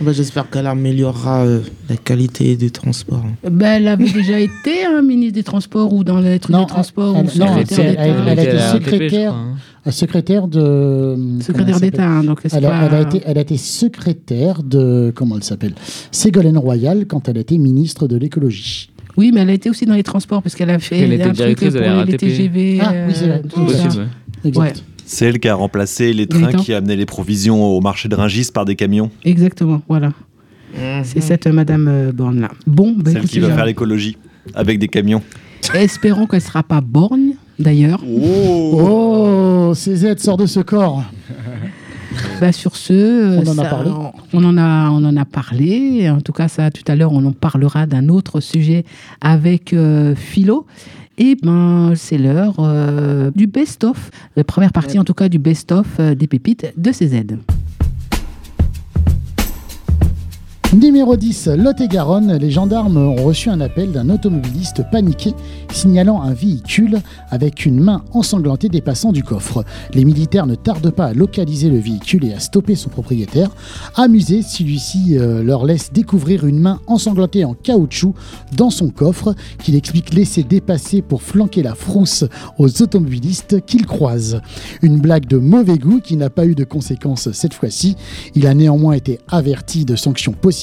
[0.00, 3.24] Bah, J'espère qu'elle améliorera euh, la qualité des transports.
[3.50, 6.66] Ben, elle avait déjà été hein, ministre des Transports ou dans les trucs Non, des
[6.68, 8.02] Transports elle- ou non, secrétaire c'est- d'État.
[8.06, 9.32] elle- elle a était été secrétaire.
[9.34, 9.56] hein.
[9.90, 11.16] Secrétaire de.
[11.40, 12.06] Secrétaire d'État.
[12.08, 15.12] hein, donc c'est Elle a, pas- elle a été, elle a été secrétaire de.
[15.14, 15.74] Comment elle s'appelle
[16.12, 18.90] Ségolène Royal quand elle était ministre de l'écologie.
[19.16, 21.24] Oui, mais elle a été aussi dans les transports parce qu'elle a fait Elle était
[21.24, 22.16] un truc pour la les RATP.
[22.16, 22.78] TGV.
[22.80, 23.42] Ah, oui, c'est vrai.
[23.44, 23.64] euh.
[23.64, 24.08] Possible,
[24.44, 24.56] ouais.
[24.56, 24.72] Ouais.
[25.04, 28.48] C'est elle qui a remplacé les trains qui amenaient les provisions au marché de Ringis
[28.52, 29.10] par des camions.
[29.24, 30.12] Exactement, voilà.
[31.04, 32.50] C'est cette euh, Madame euh, Borne là.
[32.66, 34.16] Bon, bah, Celle qui va faire l'écologie
[34.54, 35.22] avec des camions.
[35.74, 38.02] espérons qu'elle sera pas borgne d'ailleurs.
[38.06, 41.04] Oh, CZ sort de ce corps.
[42.40, 43.90] Bah, sur ce, On en a parlé.
[44.32, 46.10] On en a, on en a parlé.
[46.10, 48.84] En tout cas, ça, tout à l'heure, on en parlera d'un autre sujet
[49.20, 50.66] avec euh, Philo.
[51.18, 55.86] Et ben, c'est l'heure euh, du best-of, la première partie en tout cas du best-of
[56.00, 57.36] euh, des pépites de CZ.
[60.74, 65.34] Numéro 10, Lot-et-Garonne, les gendarmes ont reçu un appel d'un automobiliste paniqué
[65.70, 69.64] signalant un véhicule avec une main ensanglantée dépassant du coffre.
[69.92, 73.50] Les militaires ne tardent pas à localiser le véhicule et à stopper son propriétaire.
[73.96, 78.14] Amusé, celui-ci euh, leur laisse découvrir une main ensanglantée en caoutchouc
[78.56, 82.24] dans son coffre qu'il explique laisser dépasser pour flanquer la frousse
[82.56, 84.40] aux automobilistes qu'il croise.
[84.80, 87.94] Une blague de mauvais goût qui n'a pas eu de conséquences cette fois-ci.
[88.34, 90.61] Il a néanmoins été averti de sanctions possibles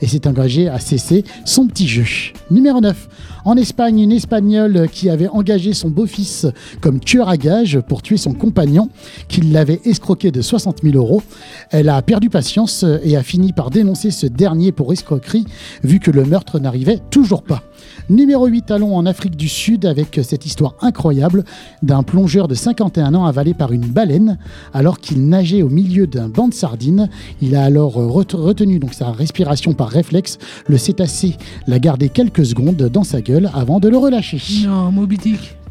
[0.00, 2.04] et s'est engagé à cesser son petit jeu.
[2.50, 3.08] Numéro 9.
[3.44, 6.46] En Espagne, une Espagnole qui avait engagé son beau-fils
[6.80, 8.90] comme tueur à gage pour tuer son compagnon,
[9.28, 11.22] qui l'avait escroqué de 60 000 euros.
[11.70, 15.46] Elle a perdu patience et a fini par dénoncer ce dernier pour escroquerie,
[15.82, 17.62] vu que le meurtre n'arrivait toujours pas.
[18.08, 21.44] Numéro 8, allons en Afrique du Sud avec cette histoire incroyable
[21.82, 24.38] d'un plongeur de 51 ans avalé par une baleine
[24.72, 27.08] alors qu'il nageait au milieu d'un banc de sardines.
[27.42, 30.38] Il a alors retenu donc sa respiration par réflexe.
[30.66, 31.36] Le cétacé
[31.66, 34.40] l'a gardé quelques secondes dans sa gueule avant de le relâcher.
[34.66, 34.92] Non.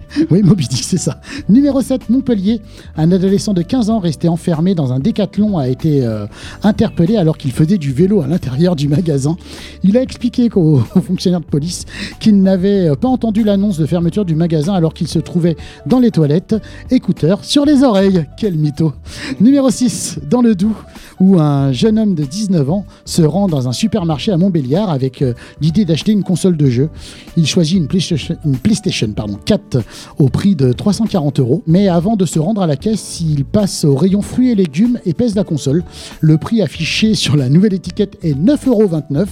[0.32, 1.20] Oui, Moby Dick, c'est ça.
[1.50, 2.62] Numéro 7, Montpellier.
[2.96, 6.26] Un adolescent de 15 ans resté enfermé dans un décathlon a été euh,
[6.64, 9.38] interpellé alors qu'il faisait du vélo à l'intérieur du magasin.
[9.84, 11.86] Il a expliqué aux, fonctionnaires de police
[12.20, 16.12] qu'il n'avait pas entendu l'annonce de fermeture du magasin alors qu'il se trouvait dans les
[16.12, 16.56] toilettes,
[16.90, 18.26] écouteurs sur les oreilles.
[18.38, 18.94] Quel mytho.
[19.40, 20.76] Numéro 6, dans le Doubs,
[21.20, 25.22] où un jeune homme de 19 ans se rend dans un supermarché à Montbéliard avec
[25.22, 26.90] euh, l'idée d'acheter une console de jeu.
[27.36, 29.80] Il choisit une PlayStation, une PlayStation pardon, 4
[30.18, 31.64] au prix de 340 euros.
[31.68, 35.00] Mais avant de se rendre à la caisse, il passe au rayon fruits et légumes
[35.06, 35.84] et pèse la console.
[36.22, 38.88] Le prix affiché sur la nouvelle étiquette est 9,29 euros.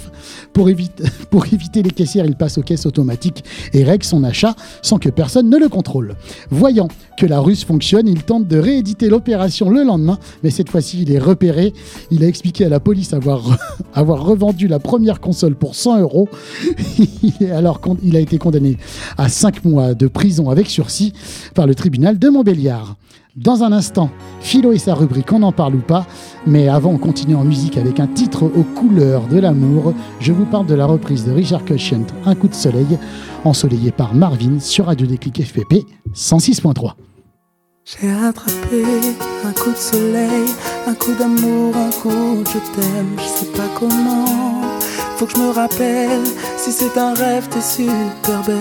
[0.53, 0.69] Pour,
[1.47, 5.49] éviter, les caissières, il passe aux caisses automatiques et règle son achat sans que personne
[5.49, 6.15] ne le contrôle.
[6.49, 11.01] Voyant que la ruse fonctionne, il tente de rééditer l'opération le lendemain, mais cette fois-ci,
[11.01, 11.73] il est repéré.
[12.11, 13.57] Il a expliqué à la police avoir,
[13.93, 16.29] avoir revendu la première console pour 100 euros.
[17.51, 18.77] Alors il a été condamné
[19.17, 21.11] à 5 mois de prison avec sursis
[21.53, 22.95] par le tribunal de Montbéliard.
[23.35, 26.07] Dans un instant, Philo et sa rubrique On en parle ou pas,
[26.47, 29.93] mais avant on continue en musique avec un titre aux couleurs de l'amour.
[30.21, 32.97] Je vous parle de la reprise de Richard Cushion, Un coup de soleil,
[33.43, 36.93] ensoleillé par Marvin sur Radio Déclic FPP 106.3.
[37.83, 38.83] J'ai attrapé
[39.45, 40.45] un coup de soleil,
[40.87, 43.45] un coup d'amour, un coup je t'aime, je sais.
[45.17, 46.25] Faut que je me rappelle,
[46.57, 48.57] si c'est un rêve, t'es super belle.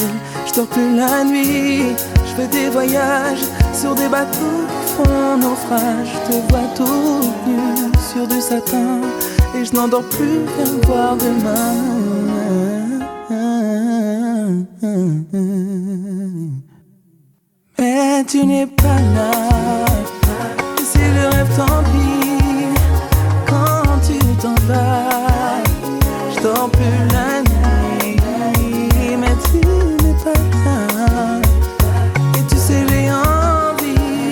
[0.46, 6.10] Je dors plus la nuit, je fais des voyages sur des bateaux qui font naufrage.
[6.14, 9.00] Je te vois tout nu sur du satin
[9.56, 11.74] et je n'endors plus qu'à me voir demain.
[17.78, 19.32] Mais tu n'es pas là.
[20.78, 22.68] Et si le rêve t'envie
[23.48, 25.03] quand tu t'en vas,
[26.44, 28.16] dors plus la nuit.
[29.18, 29.56] Mais tu
[30.04, 31.40] n'es pas là.
[32.36, 34.30] Et tu sais, j'ai envie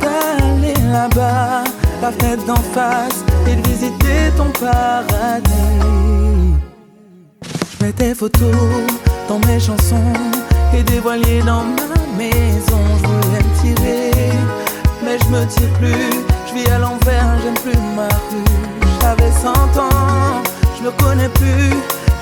[0.00, 1.64] d'aller là-bas,
[2.00, 5.50] la fenêtre d'en face, et de visiter ton paradis.
[7.42, 8.54] Je mets tes photos
[9.28, 10.12] dans mes chansons
[10.72, 12.82] et des voiliers dans ma maison.
[12.98, 14.10] Je voulais me tirer,
[15.04, 16.12] mais je me tire plus.
[16.46, 18.44] Je vis à l'envers, j'aime plus ma rue.
[19.00, 19.48] J'avais 100
[19.80, 20.42] ans,
[20.82, 21.74] je me connais plus.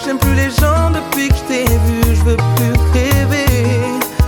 [0.05, 2.15] J'aime plus les gens depuis que je t'ai vu.
[2.15, 3.47] Je veux plus rêver.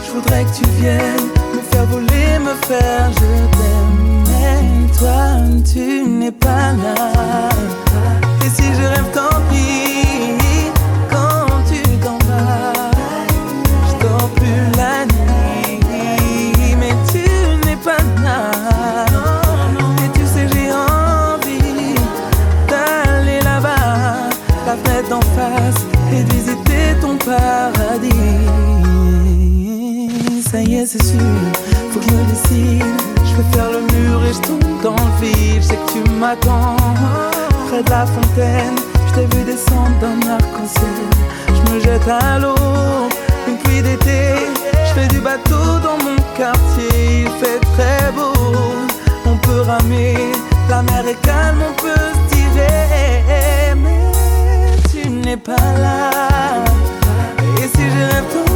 [0.06, 4.24] Je voudrais que tu viennes me faire voler, me faire je t'aime.
[4.28, 7.48] Mais toi, tu n'es pas là.
[8.44, 10.11] Et si je rêve, tant pis.
[27.32, 28.10] Paradis.
[30.50, 31.20] Ça y est, c'est sûr,
[31.90, 32.94] faut que je me décide.
[33.24, 35.62] Je peux faire le mur et je tombe dans le vide.
[35.62, 36.76] Je sais que tu m'attends
[37.68, 38.76] près de la fontaine.
[39.08, 41.06] Je t'ai vu descendre d'un arc-en-ciel.
[41.56, 43.08] Je me jette à l'eau,
[43.48, 44.20] une pluie d'été.
[44.86, 47.24] Je fais du bateau dans mon quartier.
[47.24, 48.32] Il fait très beau,
[49.24, 50.16] on peut ramer.
[50.68, 53.74] La mer est calme, on peut se tirer.
[53.82, 54.02] Mais
[54.90, 56.31] tu n'es pas là.
[57.62, 58.51] Et si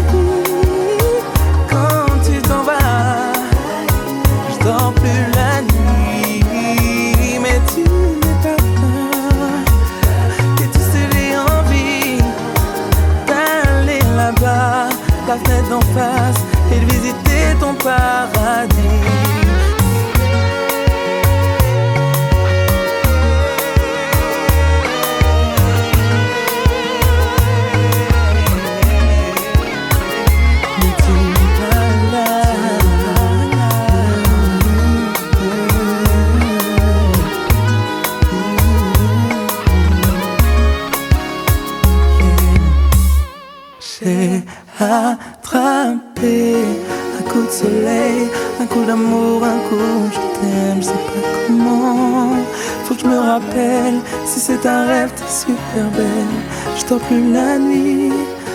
[55.47, 56.37] super belle.
[56.79, 58.13] Je dors plus la nuit,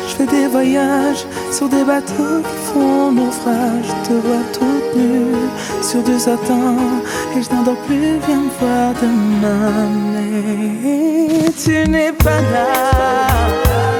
[0.08, 3.86] je fais des voyages sur des bateaux qui font naufrage.
[3.88, 5.36] Je te vois toute nue
[5.82, 6.76] sur du satin
[7.36, 8.20] et je n'endors plus.
[8.28, 13.91] Viens me voir demain, mais tu n'es pas là.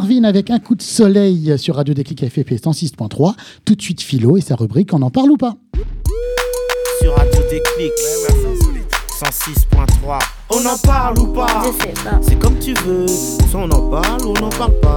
[0.00, 3.34] Marvin avec un coup de soleil sur Radio Déclic FFP 106.3.
[3.66, 5.56] Tout de suite Philo et sa rubrique On en parle ou pas
[7.02, 7.92] Sur Radio Déclic,
[9.22, 10.18] 106.3.
[10.52, 11.64] On en parle ou pas
[12.22, 13.06] C'est comme tu veux.
[13.06, 14.96] Soit on en parle ou on n'en parle pas.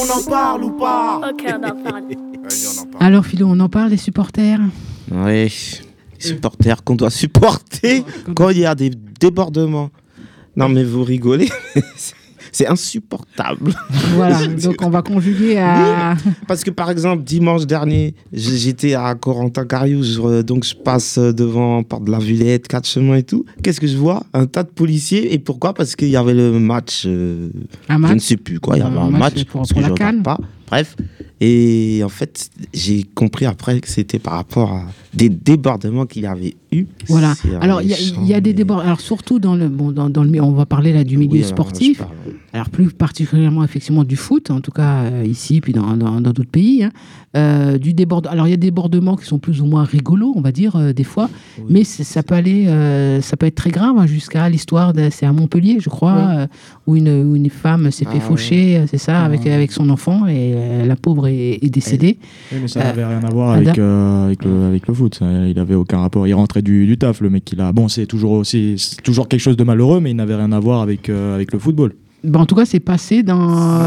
[0.00, 2.04] On en parle ou pas Ok, on en parle.
[3.00, 4.60] Alors, Philo, on en parle des supporters
[5.10, 5.52] Oui,
[6.18, 8.02] supporters qu'on doit supporter
[8.34, 9.90] quand il y a des débordements.
[10.54, 11.48] Non mais vous rigolez,
[12.52, 13.74] c'est insupportable.
[14.14, 16.14] Voilà, donc on va conjuguer à.
[16.46, 22.10] Parce que par exemple, dimanche dernier, j'étais à Corentin-Cariou, donc je passe devant Porte de
[22.12, 23.44] la Villette, quatre chemins et tout.
[23.62, 24.22] Qu'est-ce que je vois?
[24.34, 25.32] Un tas de policiers.
[25.34, 25.74] Et pourquoi?
[25.74, 27.48] Parce qu'il y avait le match, euh,
[27.88, 29.60] Un je match ne sais plus quoi, il y avait Un un, match match, pour-
[29.62, 30.22] parce pour que la je regarde CAN.
[30.22, 30.38] pas.
[30.66, 30.96] Bref,
[31.40, 36.26] et en fait, j'ai compris après que c'était par rapport à des débordements qu'il y
[36.26, 36.86] avait eu.
[37.08, 37.34] Voilà.
[37.60, 38.86] Alors, il y, a- il y a des débordements.
[38.86, 41.44] Alors, surtout dans le, bon, dans, dans le, on va parler là du milieu Oui,
[41.44, 42.02] sportif.
[42.54, 46.44] Alors, plus particulièrement, effectivement, du foot, en tout cas euh, ici, puis dans dans- d'autres
[46.50, 46.84] pays.
[46.84, 46.90] hein.
[47.34, 48.22] Euh, du débord...
[48.28, 50.76] Alors, il y a des débordements qui sont plus ou moins rigolos, on va dire,
[50.76, 51.28] euh, des fois.
[51.68, 52.66] Mais c'est- ça peut aller,
[53.22, 56.46] ça peut être très grave, hein, jusqu'à l'histoire, de- c'est à Montpellier, je crois,
[56.86, 59.24] où, une, où une femme s'est fait Ah, faucher, c'est ça, Ah.
[59.24, 62.18] avec, avec son enfant, et euh, la pauvre est, est décédée.
[62.52, 65.14] Oui, mais ça Euh, n'avait rien à voir avec, euh, avec, le, avec le foot.
[65.16, 66.26] ça, il avait aucun rapport.
[66.26, 67.50] Il rentrait du, du taf, le mec.
[67.52, 67.72] Il a...
[67.72, 70.60] Bon, c'est toujours, aussi, c'est toujours quelque chose de malheureux, mais il n'avait rien à
[70.60, 71.92] voir avec, euh, avec le football.
[72.24, 73.80] Bah, en tout cas, c'est passé dans.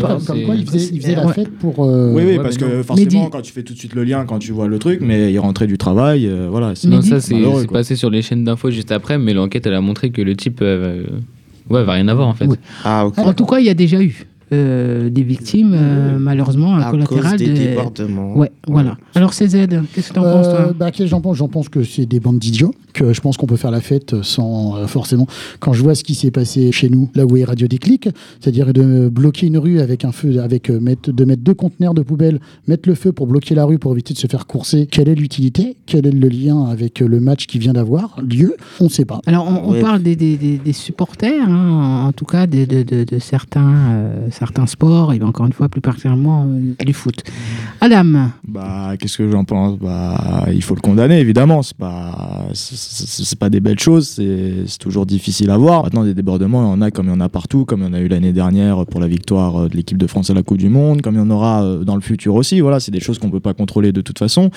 [0.00, 1.32] Comme, comme quoi il faisait, il faisait la Ouais.
[1.32, 1.84] fête pour.
[1.84, 2.82] euh, oui, oui, ouais, parce que non.
[2.84, 5.32] forcément, quand tu fais tout de suite le lien, quand tu vois le truc, mais
[5.32, 6.76] il rentrait du travail, euh, voilà.
[6.76, 7.34] c'est Non, ça c'est
[7.68, 10.60] passé sur les chaînes d'infos juste après, mais l'enquête elle a montré que le type
[10.62, 11.02] euh,
[11.68, 12.46] ouais, avait rien à voir en fait.
[12.46, 12.56] Oui.
[12.84, 13.18] Ah, ok.
[13.18, 14.24] En tout cas, il y a déjà eu
[14.54, 17.38] euh, des victimes, euh, malheureusement, à cause collatérales.
[17.38, 18.36] des de- débordements.
[18.36, 18.96] Ouais, voilà.
[19.14, 21.48] Alors, CZ, qu'est-ce que tu en penses, Euh, toi bah, qu'est-ce que j'en pense J'en
[21.48, 24.76] pense que c'est des bandes d'idiots, que je pense qu'on peut faire la fête sans
[24.76, 25.26] euh, forcément.
[25.60, 28.08] Quand je vois ce qui s'est passé chez nous, là où est Radio Déclic,
[28.40, 31.92] c'est-à-dire de bloquer une rue avec un feu, avec euh, mettre, de mettre deux conteneurs
[31.92, 34.86] de poubelle, mettre le feu pour bloquer la rue pour éviter de se faire courser.
[34.86, 35.76] Quelle est l'utilité?
[35.86, 38.56] Quel est le lien avec euh, le match qui vient d'avoir lieu?
[38.80, 39.20] On ne sait pas.
[39.26, 39.80] Alors, on, on Ouais.
[39.80, 43.74] parle des, des- des- des supporters, hein, en tout cas de, de- de- de certains,
[43.90, 47.22] euh, certains sports, et encore une fois, plus particulièrement euh, du foot.
[47.80, 49.78] Adam, Bah, qu'est-ce que j'en pense?
[49.78, 51.62] Bah, il faut le condamner, évidemment.
[51.62, 54.08] C'est pas, c'est- c'est pas des belles choses.
[54.08, 55.84] C'est toujours difficile à voir.
[55.84, 57.86] Maintenant, des débordements, il y en a comme il y en a partout, comme il
[57.86, 60.34] y en a eu l'année dernière pour la victoire euh, de l'équipe de France à
[60.34, 62.60] la Coupe du Monde, comme il y en aura euh, dans le futur aussi.
[62.60, 64.50] Voilà, c'est des choses qu'on peut pas contrôler de toute façon.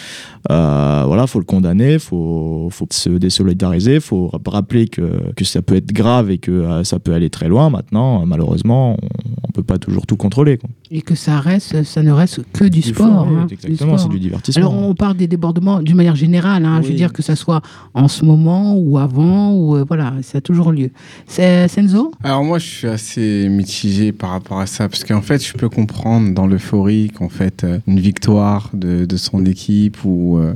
[0.52, 5.76] Euh, voilà, faut le condamner, faut, faut se désolidariser, faut rappeler que, que ça peut
[5.76, 7.70] être grave et que euh, ça peut aller très loin.
[7.70, 9.08] Maintenant, malheureusement, on,
[9.48, 10.58] on peut pas toujours tout contrôler.
[10.58, 10.70] Quoi.
[10.92, 13.28] et que ça reste, ça ne reste que du Du sport.
[13.28, 14.68] hein, exactement, c'est du divertissement.
[14.70, 16.66] Alors, on parle des débordements d'une manière générale.
[16.66, 17.62] hein, Je veux dire que ça soit
[17.94, 20.90] en ce moment ou avant, ou euh, voilà, ça a toujours lieu.
[21.28, 22.12] C'est Senzo?
[22.24, 25.70] Alors moi, je suis assez mitigé par rapport à ça, parce qu'en fait, je peux
[25.70, 30.54] comprendre dans l'euphorie qu'en fait, euh, une victoire de, son équipe ou euh,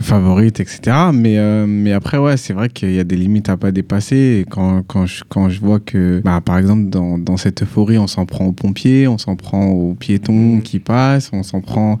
[0.00, 0.96] favorite, etc.
[1.12, 4.44] Mais, euh, mais après, ouais, c'est vrai qu'il y a des limites à pas dépasser.
[4.50, 8.06] Quand, quand, je, quand je vois que, bah, par exemple, dans, dans cette euphorie, on
[8.06, 11.98] s'en prend aux pompiers, on s'en prend aux piétons qui passent, on s'en prend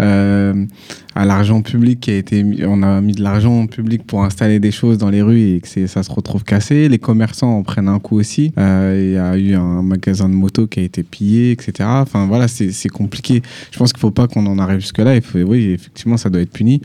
[0.00, 0.64] euh,
[1.16, 4.60] à l'argent public qui a été mis, on a mis de l'argent public pour installer
[4.60, 6.90] des choses dans les rues et que ça se retrouve cassé.
[6.90, 8.52] Les commerçants en prennent un coup aussi.
[8.58, 11.88] Euh, Il y a eu un magasin de moto qui a été pillé, etc.
[11.88, 13.40] Enfin voilà, c'est compliqué.
[13.70, 15.18] Je pense qu'il faut pas qu'on en arrive jusque-là.
[15.34, 16.82] Oui, effectivement, ça doit être puni.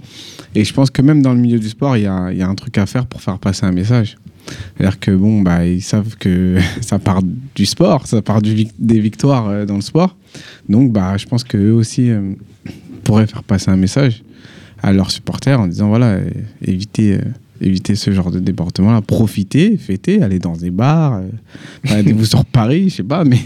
[0.56, 2.48] Et je pense que même dans le milieu du sport, il y a, y a
[2.48, 4.18] un truc à faire pour faire passer un message.
[4.78, 9.50] C'est-à-dire que bon, bah, ils savent que ça part du sport, ça part des victoires
[9.50, 10.16] euh, dans le sport.
[10.70, 12.34] Donc, bah, je pense qu'eux aussi euh,
[13.12, 14.24] pourraient faire passer un message
[14.82, 16.30] à leurs supporters en disant voilà, euh,
[16.66, 17.22] évitez, euh,
[17.60, 21.28] évitez ce genre de débordement-là, profitez, fêtez, allez dans des bars, euh,
[21.84, 23.42] baladez-vous sur Paris, je sais pas, mais,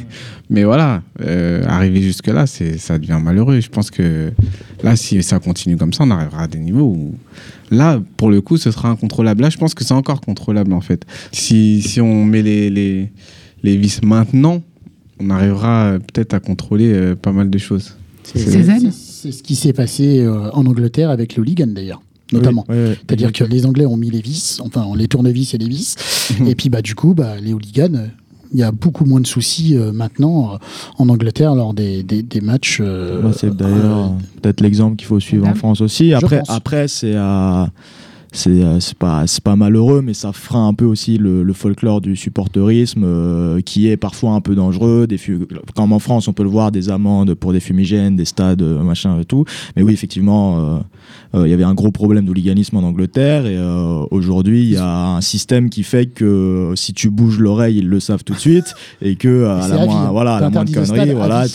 [0.51, 3.59] mais voilà, euh, arriver jusque-là, c'est, ça devient malheureux.
[3.59, 4.31] Je pense que
[4.83, 7.15] là, si ça continue comme ça, on arrivera à des niveaux où
[7.71, 9.41] là, pour le coup, ce sera incontrôlable.
[9.41, 11.07] Là, je pense que c'est encore contrôlable en fait.
[11.31, 13.11] Si, si on met les, les,
[13.63, 14.61] les vis maintenant,
[15.19, 17.95] on arrivera euh, peut-être à contrôler euh, pas mal de choses.
[18.23, 22.01] C'est c'est ce qui s'est passé euh, en Angleterre avec le hooligan d'ailleurs.
[22.31, 22.65] Notamment.
[22.69, 22.75] Oui.
[23.07, 25.95] C'est-à-dire que les Anglais ont mis les vis, enfin les tournevis et les vis,
[26.47, 28.09] et puis bah du coup bah, les hooligans,
[28.51, 30.57] il y a beaucoup moins de soucis euh, maintenant euh,
[30.97, 32.79] en Angleterre lors des, des, des matchs.
[32.81, 36.13] euh, Bah, c'est d'ailleurs peut-être l'exemple qu'il faut suivre en France aussi.
[36.13, 37.69] Après, après c'est à-
[38.35, 41.53] c'est euh, c'est pas c'est pas malheureux, mais ça freine un peu aussi le, le
[41.53, 45.07] folklore du supporterisme euh, qui est parfois un peu dangereux.
[45.07, 45.19] Des
[45.75, 48.83] comme en France, on peut le voir, des amendes pour des fumigènes, des stades, euh,
[48.83, 49.45] machin et tout.
[49.75, 50.79] Mais oui, effectivement, euh,
[51.35, 54.77] euh, il y avait un gros problème d'hooliganisme en Angleterre et euh, aujourd'hui, il y
[54.77, 58.39] a un système qui fait que si tu bouges l'oreille, ils le savent tout de
[58.39, 60.11] suite et que euh, à la moins, hein.
[60.11, 61.45] voilà, à la moindre connerie, voilà,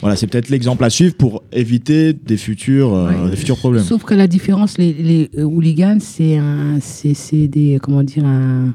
[0.00, 3.84] voilà, c'est peut-être l'exemple à suivre pour éviter des futurs, euh, des futurs problèmes.
[3.84, 8.72] Sauf que la différence, les, les hooligans, c'est un, c'est, c'est des, comment dire, un,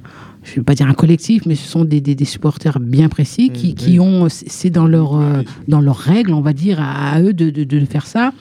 [0.51, 3.49] je vais pas dire un collectif, mais ce sont des, des, des supporters bien précis
[3.51, 7.21] qui, qui ont, c'est dans leur, euh, dans leurs règles, on va dire, à, à
[7.21, 8.31] eux de, de, de faire ça.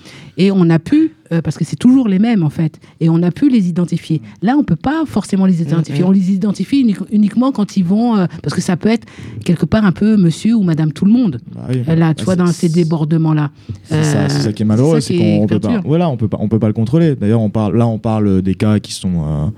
[0.41, 3.23] Et on a pu, euh, parce que c'est toujours les mêmes en fait, et on
[3.25, 4.23] a pu les identifier.
[4.41, 6.05] Là, on peut pas forcément les identifier.
[6.05, 9.07] On les identifie unique- uniquement quand ils vont, euh, parce que ça peut être
[9.45, 11.41] quelque part un peu monsieur ou madame tout le monde.
[11.69, 11.83] oui.
[11.89, 13.51] Euh, Là, tu Bah, vois, c'est- dans ces débordements-là.
[13.83, 15.83] C'est ça, ça qui est malheureux, c'est qu'on peut hyper pas, dur.
[15.85, 17.17] voilà, on peut pas, on peut pas le contrôler.
[17.17, 19.53] D'ailleurs, on parle, là, on parle des cas qui sont,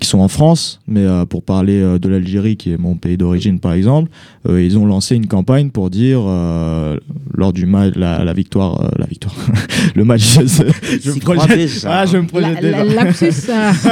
[0.00, 3.16] qui sont en France, mais euh, pour parler euh, de l'Algérie, qui est mon pays
[3.16, 4.10] d'origine, par exemple,
[4.48, 6.96] euh, ils ont lancé une campagne pour dire euh,
[7.34, 9.34] lors du match, la, la victoire, euh, la victoire,
[9.94, 10.38] le match.
[10.38, 10.46] Je,
[11.02, 12.00] je me S'y croit projette, déjà.
[12.00, 12.84] ah, je me projette La- déjà.
[12.84, 13.72] la- lapsus, ça.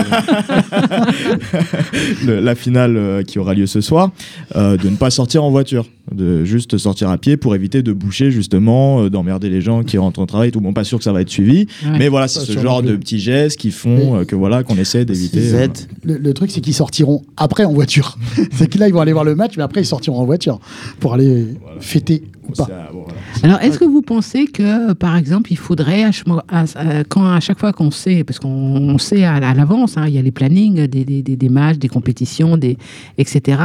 [2.25, 4.11] Le- la finale euh, qui aura lieu ce soir,
[4.57, 7.92] euh, de ne pas sortir en voiture, de juste sortir à pied pour éviter de
[7.92, 10.53] boucher justement, euh, d'emmerder les gens qui rentrent au travail.
[10.53, 11.99] Tout bon, pas sûr que ça va être suivi, Ouais.
[11.99, 15.05] mais voilà, c'est ce genre de petits gestes qui font euh, que voilà qu'on essaie
[15.05, 15.53] d'éviter.
[15.55, 15.66] euh,
[16.05, 18.16] Le, le truc, c'est qu'ils sortiront après en voiture.
[18.53, 20.61] c'est que là, ils vont aller voir le match, mais après, ils sortiront en voiture
[21.01, 21.47] pour aller
[21.81, 22.69] fêter ou pas.
[23.42, 26.64] Alors, est-ce que vous pensez que, par exemple, il faudrait, à, ch- à-
[27.01, 30.07] à- quand, à chaque fois qu'on sait, parce qu'on on sait à, à l'avance, hein,
[30.09, 32.77] il y a les plannings des, des, des- des matchs, des compétitions, des,
[33.18, 33.61] etc.,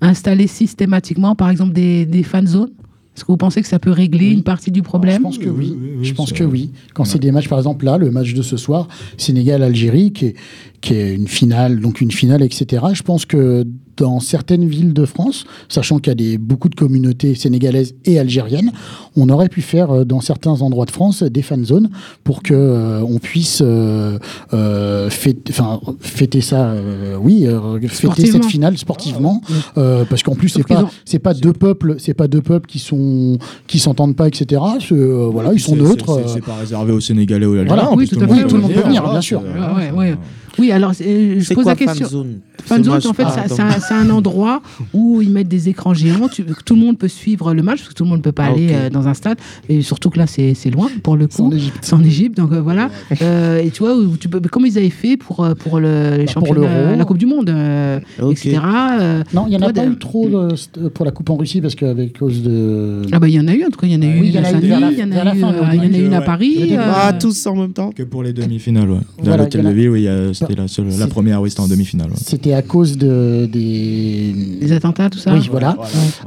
[0.00, 2.70] installer systématiquement, par exemple, des, des fan zones?
[3.16, 5.16] Est-ce que vous pensez que ça peut régler une partie du problème?
[5.16, 5.74] Je pense que oui.
[6.02, 6.70] je pense que oui.
[6.92, 10.34] Quand c'est des matchs, par exemple, là, le match de ce soir, Sénégal-Algérie, qui est,
[10.82, 12.84] qui est une finale, donc une finale, etc.
[12.92, 13.64] Je pense que
[13.96, 18.18] dans certaines villes de France, sachant qu'il y a des, beaucoup de communautés sénégalaises et
[18.18, 18.72] algériennes,
[19.16, 21.90] on aurait pu faire euh, dans certains endroits de France des fan zones
[22.24, 24.18] pour que euh, on puisse euh,
[24.52, 29.40] euh, fêter, enfin, fêter ça, euh, oui, euh, fêter cette finale sportivement,
[29.78, 32.66] euh, parce qu'en plus c'est pas ont- c'est pas deux peuples, c'est pas deux peuples
[32.68, 34.60] qui sont qui s'entendent pas, etc.
[34.90, 36.20] Voilà, ils sont neutres.
[36.26, 37.88] c'est- pas réservé aux Sénégalais ou aux Voilà, Algériens.
[37.90, 39.42] en oui, plus, tout à fait, tout le monde peut venir, voilà, bien sûr.
[39.42, 40.14] ouais, ouais.
[40.58, 42.06] Oui, alors euh, je pose quoi, la question.
[42.06, 44.62] fan zone Fan Ce zone, match- en fait, Ah, c'est un, endroit
[44.94, 46.28] où ils mettent des écrans géants.
[46.28, 48.32] tu- tout le monde peut suivre le match parce que tout le monde ne peut
[48.32, 49.38] pas Ah, aller euh, dans un stade.
[49.68, 51.44] Et surtout que là, c'est c'est loin pour le coup.
[51.44, 51.78] en Égypte.
[51.82, 52.90] C'est en Égypte, donc euh, voilà.
[53.22, 56.16] Euh, et tu vois, où tu peux, comme ils avaient fait pour, euh, pour le,
[56.18, 56.68] les Bah, pour l'Euro.
[56.96, 58.58] la Coupe du Monde, euh, etc.
[59.00, 60.50] euh, Non, il y en a pas eu trop euh,
[60.94, 63.02] pour la Coupe en Russie parce qu'avec cause de.
[63.12, 64.24] Ah bah il y en a eu en tout cas, il y en a eu
[64.24, 65.40] il y en a eu Saint-Denis, vers la- il y en vers a la eu,
[65.40, 66.20] fin, euh, mais il y en a eu une à.
[66.22, 66.54] Paris.
[66.58, 68.98] Il y en a euh, Ah, tous en même temps Que pour les demi-finales, ouais.
[69.22, 71.50] Dans l'hôtel de ville, oui, il y a- c'était la, seule- la C'est- première, oui,
[71.50, 72.10] c'était en demi-finale.
[72.10, 72.16] ouais.
[72.20, 74.34] C'était à cause de, des.
[74.60, 75.32] Les attentats, tout ça.
[75.34, 75.76] Oui, voilà.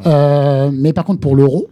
[0.05, 1.67] Euh, mais par contre, pour l'euro,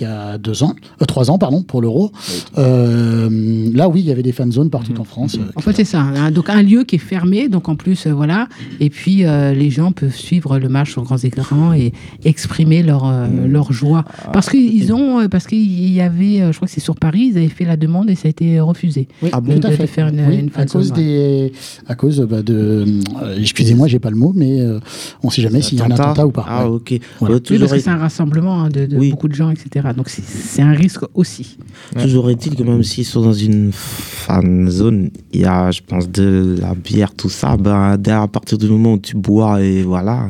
[0.00, 2.12] il y a deux ans, euh, trois ans, pardon, pour l'euro,
[2.58, 5.36] euh, là, oui, il y avait des fan zones partout en France.
[5.38, 6.00] euh, En fait, c'est ça.
[6.00, 6.30] hein.
[6.30, 7.48] Donc, un lieu qui est fermé.
[7.48, 8.48] Donc, en plus, euh, voilà.
[8.80, 11.92] Et puis, euh, les gens peuvent suivre le match sur grands écrans et
[12.24, 14.04] exprimer leur, euh, leur joie.
[14.32, 17.30] Parce qu'ils ont, euh, parce qu'il y avait, euh, je crois que c'est sur Paris,
[17.32, 19.08] ils avaient fait la demande et ça a été refusé.
[19.22, 19.86] Oui, Ah tout bon à de- de fait.
[19.86, 21.52] faire une- Oui, une à cause zone, des,
[21.88, 22.84] à cause bah, de,
[23.22, 24.78] euh, excusez-moi, j'ai pas le mot, mais euh,
[25.22, 26.44] on ne sait jamais s'il y a un attentat ou pas.
[26.48, 26.76] Ah, Ouais.
[26.76, 27.00] ok.
[27.20, 27.36] Voilà.
[27.36, 29.10] Oui, toujours parce que est- c'est un rassemblement hein, de, de Oui.
[29.10, 29.88] beaucoup de gens, etc.
[29.92, 31.56] Donc, c'est- un risque aussi.
[32.00, 36.08] Toujours est-il que même s'ils sont dans une fan zone, il y a, je pense,
[36.08, 37.56] de la bière, tout ça.
[37.56, 40.28] Ben, à partir du moment où tu bois et voilà,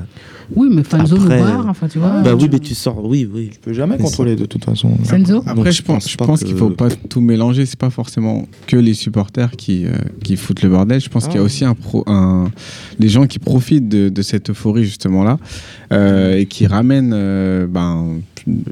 [0.57, 2.20] Oui, mais fanzone Après, ou bar, enfin, tu vois.
[2.22, 3.51] Bah oui, mais tu sors, oui, oui.
[3.53, 4.90] Tu peux jamais Mais contrôler de toute façon.
[5.05, 7.66] Senzo Après, Donc, je pense, je pense qu'il faut pas tout mélanger.
[7.66, 9.90] C'est pas forcément que les supporters qui, euh,
[10.24, 11.01] qui foutent le bordel.
[11.01, 11.44] Je pense qu'il y a Ah.
[11.44, 12.51] aussi un pro, un,
[12.98, 15.38] les gens qui profitent de, de cette euphorie justement là
[15.92, 18.20] euh, et qui ramènent euh, ben,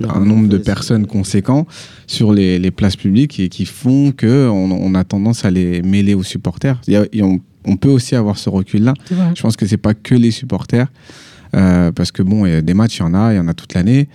[0.09, 1.66] un nombre de personnes conséquent
[2.07, 5.83] sur les, les places publiques et qui font que on, on a tendance à les
[5.83, 6.81] mêler aux supporters.
[6.89, 8.95] Il y a- on, on peut aussi avoir ce recul là.
[9.07, 9.33] C'est vrai.
[9.37, 10.89] Je pense que c'est pas que les supporters.
[11.55, 13.40] Euh, parce que bon, il y a des matchs, il y en a, il y
[13.40, 14.09] en a toute l'année.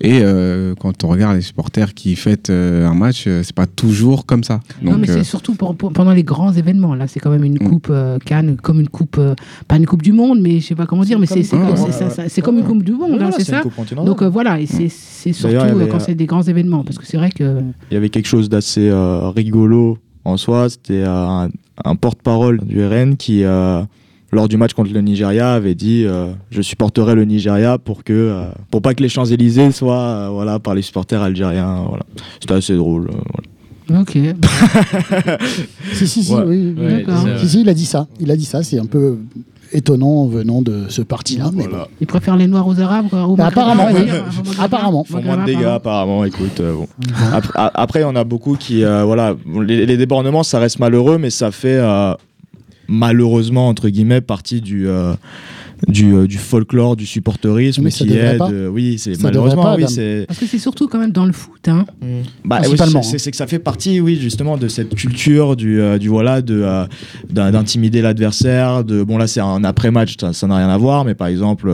[0.00, 3.66] Et euh, quand on regarde les supporters qui fêtent euh, un match, euh, c'est pas
[3.66, 4.60] toujours comme ça.
[4.82, 6.94] non, mais euh, c'est surtout pour- pour- pendant les grands événements.
[6.94, 7.68] Là, c'est quand même une Mm.
[7.68, 9.34] coupe euh, Cannes, comme une coupe, euh,
[9.68, 12.60] pas une coupe du monde, mais je sais pas comment dire, mais c'est comme- Ouais,
[12.60, 13.62] une coupe du monde, Ouais, hein, c'est ça.
[14.04, 17.06] Donc euh, voilà, et c'est c'est surtout avait, quand c'est des grands événements, parce que
[17.06, 17.60] c'est vrai que
[17.90, 20.68] Il y avait quelque chose d'assez euh, rigolo en soi.
[20.70, 21.48] C'était euh, un,
[21.84, 23.82] un porte-parole du RN qui, euh,
[24.32, 28.12] lors du match contre le Nigeria, avait dit euh, Je supporterai le Nigeria pour que
[28.12, 31.84] euh, pour pas que les Champs-Élysées soient euh, voilà, par les supporters algériens.
[31.88, 32.04] Voilà.
[32.40, 33.08] C'était assez drôle.
[33.10, 33.14] euh,
[33.88, 34.02] voilà.
[34.02, 34.16] ok.
[35.94, 36.42] Si, si, si, Ouais.
[36.46, 36.74] oui.
[36.78, 36.84] oui.
[36.84, 37.26] Ouais, D'accord.
[37.40, 38.06] Si, si, il a dit ça.
[38.20, 38.62] Il a dit ça.
[38.62, 39.18] C'est un peu
[39.72, 41.50] étonnant venant de ce parti-là.
[41.54, 41.88] mais Voilà.
[42.00, 43.26] Ils préfèrent les Noirs aux Arabes, quoi.
[43.26, 44.00] aux Bah, apparemment, oui.
[44.60, 45.04] Apparemment.
[45.08, 46.24] Ils font moins de dégâts apparemment.
[46.24, 46.86] Écoute, euh, bon.
[47.32, 49.34] après, a- après, on a beaucoup qui, euh, voilà,
[49.66, 52.14] les, les débordements, ça reste malheureux, mais ça fait euh,
[52.90, 54.88] malheureusement entre guillemets partie du.
[55.88, 58.38] Euh, du, euh, du folklore, du supporterisme Mais ça qui aide.
[58.38, 58.50] pas.
[58.50, 59.82] euh, oui, c'est malheureusement, pas, oui.
[60.26, 61.84] Parce que c'est surtout quand même dans le foot, hein.
[62.44, 63.18] Bah, oui, Principalement, c'est- hein.
[63.18, 66.60] c'est que ça fait partie, oui, justement, de cette culture du, euh, du voilà, de
[66.62, 66.84] euh,
[67.30, 68.84] d'intimider l'adversaire.
[68.84, 71.70] De bon là, c'est un après-match, ça n'a rien à voir, mais par exemple,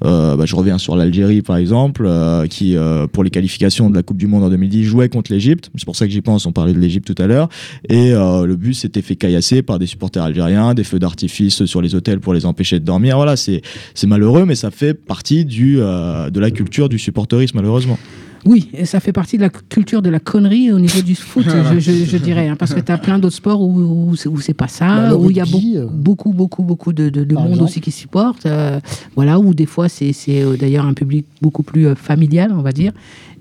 [0.00, 4.02] bah, je reviens sur l'Algérie, par exemple, euh, qui euh, pour les qualifications de la
[4.02, 5.70] Coupe du Monde en 2010 jouait contre l'Égypte.
[5.76, 6.46] C'est pour ça que j'y pense.
[6.46, 7.48] On parlait de l'Égypte tout à l'heure,
[7.88, 11.82] et euh, le bus s'était fait caillasser par des supporters algériens, des feux d'artifice sur
[11.82, 13.16] les hôtels pour les empêcher de dormir.
[13.16, 13.62] Voilà, c'est
[13.94, 17.98] c'est malheureux, mais ça fait partie du euh, de la culture du supporterisme, malheureusement.
[18.46, 21.44] Oui, et ça fait partie de la culture de la connerie au niveau du foot,
[21.74, 22.46] je, je- je dirais.
[22.48, 25.10] hein, parce que tu as plein d'autres sports où, où c'est- où c'est pas ça,
[25.10, 27.54] Bah, où il y a beaucoup, euh, beaucoup, beaucoup, beaucoup de, de- de par monde
[27.54, 27.68] exemple.
[27.70, 28.46] aussi qui supporte.
[28.46, 28.78] euh,
[29.16, 32.70] voilà, où des fois, c'est euh, d'ailleurs un public beaucoup plus euh, familial, on va
[32.72, 32.92] dire.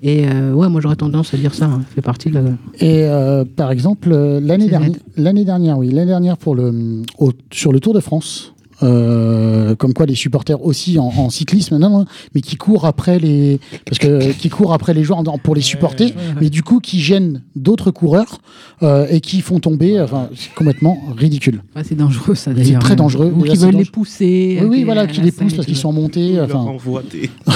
[0.01, 1.65] Et euh, ouais, moi, j'aurais tendance à dire ça.
[1.65, 2.41] hein, ça fait partie de la.
[2.79, 7.71] Et euh, par exemple, l'année dernière, l'année dernière, oui, l'année dernière pour le, au- sur
[7.71, 8.53] le Tour de France,
[8.83, 12.05] euh, comme quoi les supporters aussi en, en cyclisme, non, non,
[12.35, 16.13] mais qui courent après les, parce que qui courent après les joueurs pour les supporter,
[16.39, 18.39] mais du coup qui gênent d'autres coureurs
[18.83, 21.63] euh, et qui font tomber, enfin, c'est complètement ridicule.
[21.75, 22.81] Ah, c'est dangereux, ça C'est d'ailleurs.
[22.81, 22.97] très hein.
[22.97, 23.33] dangereux.
[23.35, 24.59] Ou qui c'est veulent les pousser.
[24.61, 26.39] Oui, oui, euh, voilà, qui les poussent parce qu'ils sont montés.
[26.39, 26.65] Enfin,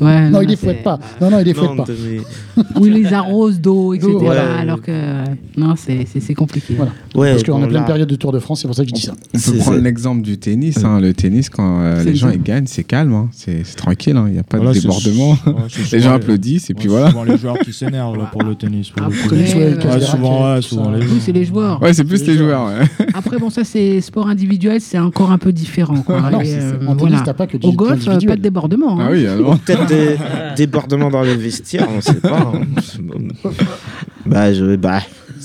[0.00, 0.98] Ouais, non, non, il les c'est- fouette pas.
[1.20, 1.84] Non, non, il les fouette pas.
[2.80, 4.08] Ou ils les arrosent d'eau, etc.
[4.14, 4.36] Ouais.
[4.58, 4.92] Alors que.
[5.56, 6.74] Non, c'est compliqué.
[6.76, 6.92] Voilà.
[7.14, 8.88] Ouais, Parce qu'on a plein de périodes de Tour de France, c'est pour ça que
[8.88, 9.12] je dis ça.
[9.34, 10.82] On peut prendre l'exemple du tennis.
[10.84, 11.00] hein.
[11.00, 13.12] Le tennis, quand euh, les gens ils gagnent, c'est calme.
[13.14, 13.28] hein.
[13.32, 14.16] C'est tranquille.
[14.16, 14.24] hein.
[14.28, 15.36] Il n'y a pas Voilà, de débordement.
[15.92, 17.10] les gens applaudissent et puis voilà.
[17.10, 18.90] souvent les joueurs qui s'énervent pour le tennis.
[18.90, 19.28] pour Après.
[19.28, 20.60] Tennis, euh, souvent,
[21.20, 21.82] c'est les joueurs.
[21.82, 22.68] Ouais, c'est plus les joueurs.
[23.14, 25.96] Après, bon, ça, c'est sport individuel, c'est encore un peu différent.
[26.02, 26.20] Quoi.
[26.30, 27.20] Non, Et, c'est- en tennis, voilà.
[27.24, 29.00] t'as pas que du Au golf, pas de débordement.
[29.00, 29.06] hein.
[29.08, 29.58] Ah oui, alors.
[29.88, 30.16] Des
[30.56, 32.52] débordements dans les vestiaires, on sait pas.
[32.54, 32.60] hein.
[34.26, 35.00] bah, je, bah,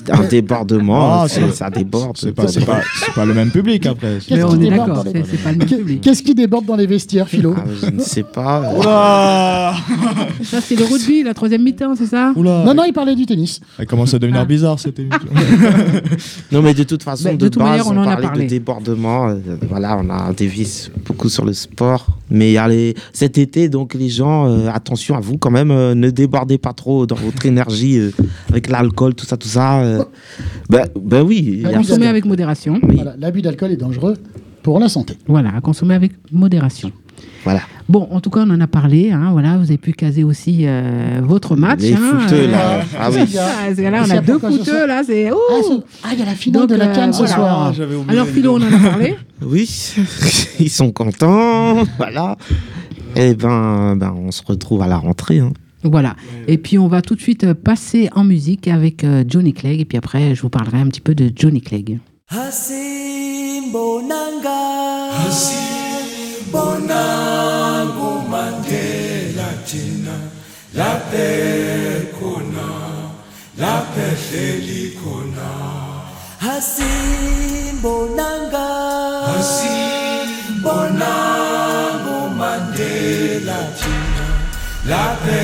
[0.10, 2.18] un débordement, Ah, ça déborde.
[2.18, 4.16] C'est pas, c'est pas, c'est pas le même public après.
[4.16, 5.76] Mais Qu'est-ce on qui est déborde d'accord, dans les- c'est c'est pas le même Qu'est-
[5.78, 6.01] public.
[6.01, 8.74] Qu'est-ce qui déborde dans les vestiaires, Philo Ah, je ne sais pas.
[8.78, 9.74] Oula
[10.43, 13.26] Ça, c'est le rugby, la troisième mi-temps, c'est ça Oula Non, non, il parlait du
[13.26, 13.60] tennis.
[13.78, 14.45] Elle commence à devenir Ah.
[14.45, 15.20] bizarre cette émission.
[16.51, 18.18] Non, mais de toute façon, Bah, de de, toute base, manière, on on, en a
[18.18, 18.43] parlé.
[18.45, 19.28] de débordement.
[19.30, 19.36] euh,
[19.70, 22.05] voilà, on a dévisse beaucoup sur le sport.
[22.30, 22.95] Mais il y a les...
[23.14, 26.74] cet été, donc les gens, euh, attention à vous quand même, euh, ne débordez pas
[26.74, 28.12] trop dans votre énergie euh,
[28.49, 29.80] avec l'alcool, tout ça, tout ça.
[30.02, 30.04] Euh.
[30.70, 31.64] Ben, ben oui.
[31.66, 32.80] Ah, Consommer avec modération.
[32.84, 32.95] Oui.
[32.95, 34.16] Voilà, L'abus d'alcool est dangereux
[34.64, 35.16] pour la santé.
[35.28, 36.91] Voilà, à consommer avec modération.
[37.43, 37.62] Voilà.
[37.89, 39.12] Bon, en tout cas, on en a parlé.
[39.12, 41.80] hein, voilà, vous avez pu caser aussi euh, votre match.
[41.80, 42.82] Les hein, footeux, là.
[43.00, 43.20] Ah oui.
[43.39, 45.30] Ah, parce que là, on a à deux ce soir là, c'est.
[45.30, 47.20] Ah, ouh c'est- ah, il y a la finale Donc, de la euh, Cannes ce
[47.20, 47.36] voilà.
[47.36, 47.72] soir.
[47.72, 48.04] Oublié.
[48.10, 49.16] Alors, Philo, on en a parlé.
[49.41, 49.70] Oui,
[50.60, 51.84] ils sont contents.
[51.98, 52.36] Voilà.
[53.16, 55.39] Et ben, ben, on se retrouve à la rentrée.
[55.39, 55.54] hein.
[55.89, 56.15] Voilà.
[56.47, 59.81] Et puis, on va tout de suite euh, passer en musique avec euh, Johnny Clegg.
[59.81, 61.99] Et puis après, je vous parlerai un petit peu de Johnny Clegg.
[82.38, 83.59] Mandela
[84.88, 85.41] La pe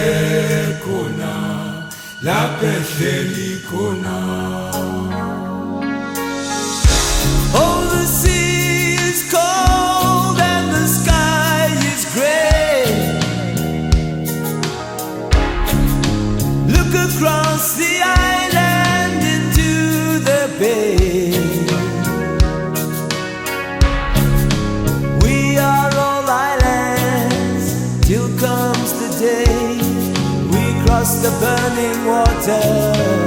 [0.83, 1.89] konan,
[2.21, 4.42] la pe cheli konan
[31.23, 33.22] the burning water.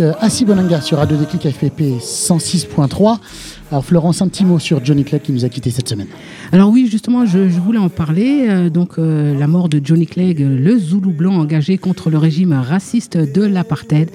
[0.00, 3.18] Avec euh, Bonanga sur Radio Déclic FPP 106.3.
[3.70, 6.06] Alors Florence, un petit mot sur Johnny Clegg qui nous a quittés cette semaine.
[6.52, 8.46] Alors oui, justement, je, voulais en parler.
[8.48, 12.52] euh, donc euh, la mort de Johnny Clegg, le Zoulou blanc engagé contre le régime
[12.52, 14.10] raciste de l'apartheid.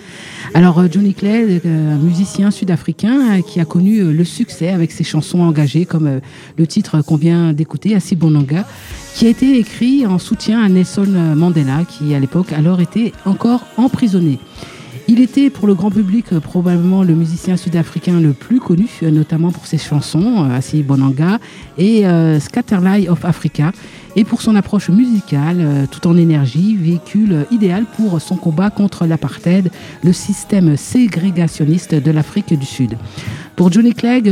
[0.53, 5.85] Alors Johnny Clegg, un musicien sud-africain qui a connu le succès avec ses chansons engagées,
[5.85, 6.19] comme
[6.57, 8.65] le titre qu'on vient d'écouter, Asibonanga,
[9.15, 13.65] qui a été écrit en soutien à Nelson Mandela, qui à l'époque alors était encore
[13.77, 14.39] emprisonné.
[15.09, 19.11] Il était pour le grand public euh, probablement le musicien sud-africain le plus connu, euh,
[19.11, 21.39] notamment pour ses chansons euh, Bonanga
[21.77, 23.73] et euh, Scatterlight of Africa,
[24.15, 29.71] et pour son approche musicale, tout en énergie, véhicule idéal pour son combat contre l'apartheid,
[30.03, 32.95] le système ségrégationniste de l'Afrique du Sud.
[33.55, 34.31] Pour Johnny Clegg,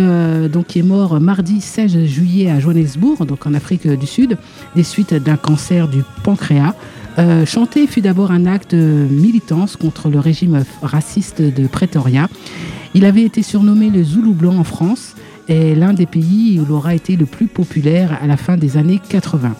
[0.50, 4.38] donc, qui est mort mardi 16 juillet à Johannesburg, donc en Afrique du Sud,
[4.76, 6.76] des suites d'un cancer du pancréas,
[7.18, 12.30] euh, chanter fut d'abord un acte de militance contre le régime raciste de Pretoria.
[12.94, 15.16] Il avait été surnommé le Zoulou blanc en France
[15.48, 18.78] et l'un des pays où il aura été le plus populaire à la fin des
[18.78, 19.56] années 80.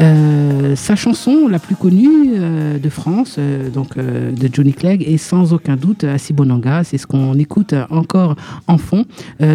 [0.00, 5.18] Euh, sa chanson la plus connue euh, de France, euh, donc de Johnny Clegg, est
[5.18, 6.84] sans aucun doute Asibonanga.
[6.84, 8.36] C'est ce qu'on écoute encore
[8.66, 9.04] en fond.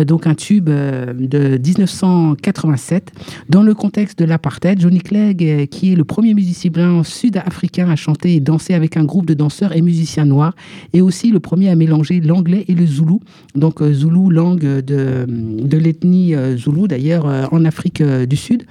[0.07, 3.11] Donc un tube de 1987.
[3.49, 8.35] Dans le contexte de l'apartheid, Johnny Clegg, qui est le premier musicien sud-africain à chanter
[8.35, 10.55] et danser avec un groupe de danseurs et musiciens noirs,
[10.93, 13.21] est aussi le premier à mélanger l'anglais et le zoulou.
[13.55, 18.63] Donc zoulou, langue de, de l'ethnie zoulou, d'ailleurs en Afrique du Sud.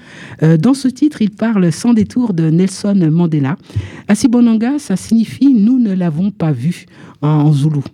[0.43, 3.57] Dans ce titre, il parle sans détour de Nelson Mandela.
[4.09, 6.87] Asibonanga, ça signifie nous ne l'avons pas vu
[7.23, 7.85] en, en zoulou.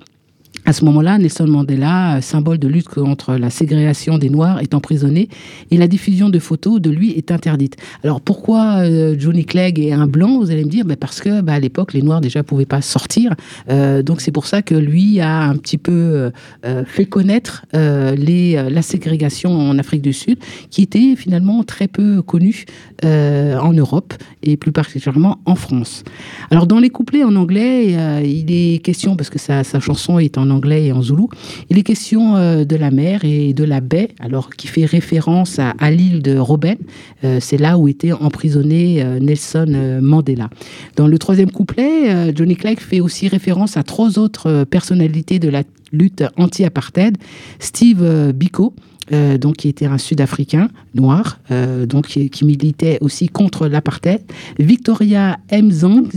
[0.70, 5.28] À ce moment-là, Nelson Mandela, symbole de lutte contre la ségrégation des Noirs, est emprisonné
[5.72, 7.74] et la diffusion de photos de lui est interdite.
[8.04, 11.40] Alors pourquoi euh, Johnny Clegg est un blanc Vous allez me dire, Ben, parce que
[11.40, 13.34] bah, à l'époque, les Noirs déjà pouvaient pas sortir.
[13.68, 16.30] Euh, donc c'est pour ça que lui a un petit peu
[16.64, 20.38] euh, fait connaître les, la ségrégation en Afrique du Sud,
[20.70, 22.64] qui était finalement très peu connue
[23.02, 24.14] en Europe
[24.44, 26.04] et plus particulièrement en France.
[26.52, 30.38] Alors dans les couplets en anglais, il est question, parce que sa, sa chanson est
[30.38, 31.28] en anglais et en zoulou,
[31.68, 35.58] il est question euh, de la mer et de la baie, alors qui fait référence
[35.58, 36.76] à, l'île de Robben.
[37.24, 40.50] Euh, C'est là où était emprisonné euh, Nelson Mandela.
[40.96, 45.62] Dans le troisième couplet, Johnny Clegg fait aussi référence à trois autres personnalités de la
[45.92, 47.16] lutte anti-apartheid.
[47.58, 48.74] Steve euh, Biko,
[49.12, 54.20] euh, donc qui était un Sud-Africain noir, euh, donc qui, militait aussi contre l'apartheid.
[54.58, 56.08] Victoria Mzang,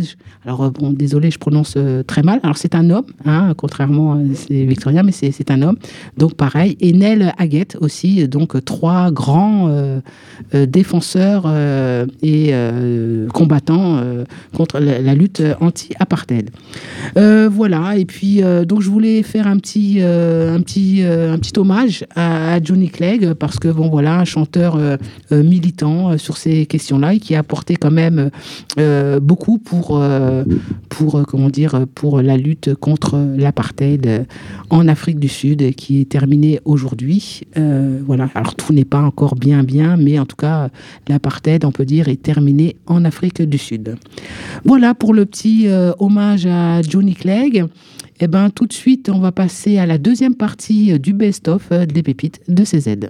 [0.46, 2.40] alors bon, désolé, je prononce très mal.
[2.44, 4.18] Alors c'est un homme, hein, contrairement à
[4.50, 5.78] Victoria, mais c'est un homme.
[6.18, 6.78] Donc pareil.
[6.82, 10.02] Et Nell Haggett aussi, donc trois grands
[10.54, 11.52] défenseurs
[12.22, 12.54] et
[13.34, 14.04] combattants
[14.54, 16.52] contre la, la lutte anti-apartheid.
[17.16, 17.98] Voilà.
[17.98, 22.06] Et puis donc je voulais faire un petit, euh, un petit, euh, un petit hommage
[22.16, 24.98] à, Johnny Clegg parce que bon voilà, un chanteur euh,
[25.32, 28.30] militant sur ces questions-là et qui a apporté quand même
[29.22, 30.04] beaucoup pour,
[30.90, 34.26] pour comment dire, pour la lutte contre l'apartheid
[34.70, 37.42] en Afrique du Sud qui est terminée aujourd'hui.
[38.06, 38.30] Voilà.
[38.36, 40.70] Alors tout n'est pas encore bien bien, mais en tout cas
[41.08, 43.96] l'apartheid, on peut dire, est terminé en Afrique du Sud.
[44.66, 45.68] Voilà pour le petit
[46.00, 47.66] hommage à Johnny Clegg.
[48.20, 51.70] Et ben tout de suite, on va passer à la deuxième partie euh, du best-of
[51.72, 53.10] euh, des pépites de CZ.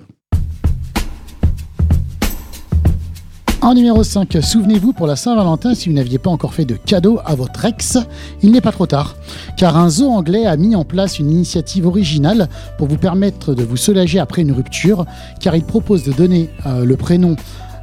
[3.62, 7.20] En numéro 5, souvenez-vous pour la Saint-Valentin, si vous n'aviez pas encore fait de cadeau
[7.24, 7.98] à votre ex,
[8.42, 9.16] il n'est pas trop tard.
[9.56, 13.64] Car un zoo anglais a mis en place une initiative originale pour vous permettre de
[13.64, 15.06] vous soulager après une rupture,
[15.40, 17.38] car il propose de donner euh, le prénom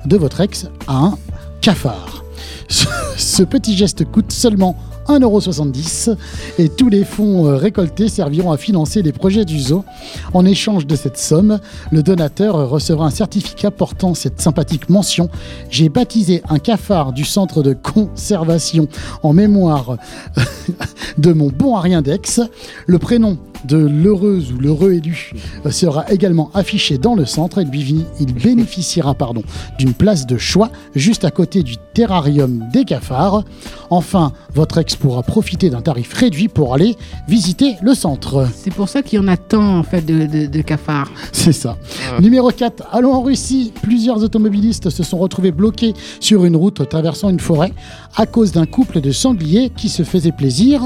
[0.04, 1.18] de votre ex à un
[1.62, 2.24] cafard.
[3.16, 4.76] Ce petit geste coûte seulement
[5.11, 6.16] 1,70€
[6.58, 9.84] et tous les fonds euh, récoltés serviront à financer les projets du zoo.
[10.34, 11.58] En échange de cette somme,
[11.90, 15.28] le donateur recevra un certificat portant cette sympathique mention.
[15.70, 18.88] J'ai baptisé un cafard du centre de conservation
[19.22, 19.96] en mémoire
[21.18, 22.40] de mon bon à rien d'ex.
[22.86, 25.32] Le prénom de l'heureuse ou l'heureux élu
[25.66, 29.42] euh, sera également affiché dans le centre et lui- il bénéficiera pardon,
[29.78, 33.44] d'une place de choix juste à côté du terrarium des cafards.
[33.90, 36.96] Enfin, votre pourra profiter d'un tarif réduit pour aller
[37.26, 38.46] visiter le centre.
[38.55, 41.11] C'est pour ça qu'il y en a tant en fait de, de- de cafards.
[41.32, 41.76] C'est ça.
[42.20, 43.72] Numéro 4, allons en Russie.
[43.82, 47.72] Plusieurs automobilistes se sont retrouvés bloqués sur une route traversant une forêt
[48.16, 50.82] à cause d'un couple de sangliers qui se faisait plaisir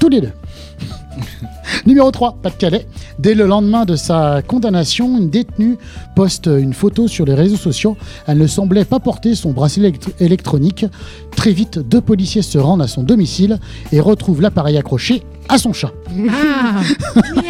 [0.00, 0.32] tous les deux.
[1.86, 2.86] Numéro 3, Pas-de-Calais.
[3.18, 5.76] Dès le lendemain de sa condamnation, une détenue
[6.16, 7.96] poste une photo sur les réseaux sociaux.
[8.26, 10.86] Elle ne semblait pas porter son bracelet élect- électronique.
[11.36, 13.58] Très vite, deux policiers se rendent à son domicile
[13.90, 15.90] et retrouvent l'appareil accroché à son chat.
[16.30, 16.80] Ah,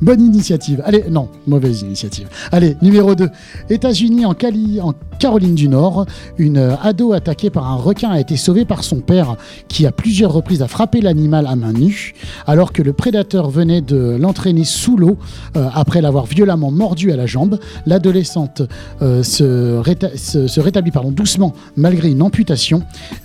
[0.00, 0.82] Bonne initiative.
[0.84, 2.26] Allez, non, mauvaise initiative.
[2.52, 3.28] Allez, numéro 2.
[3.70, 6.06] États-Unis, en, Cali- en Caroline du Nord,
[6.38, 9.36] une euh, ado attaquée par un requin a été sauvée par son père,
[9.68, 12.14] qui à plusieurs reprises a frappé l'animal à main nue,
[12.46, 15.16] alors que le prédateur venait de l'entraîner sous l'eau
[15.56, 17.58] euh, après l'avoir violemment mordu à la jambe.
[17.86, 18.62] L'adolescente
[19.02, 22.69] euh, se, réta- se- se rétablit pardon, doucement malgré une amputation.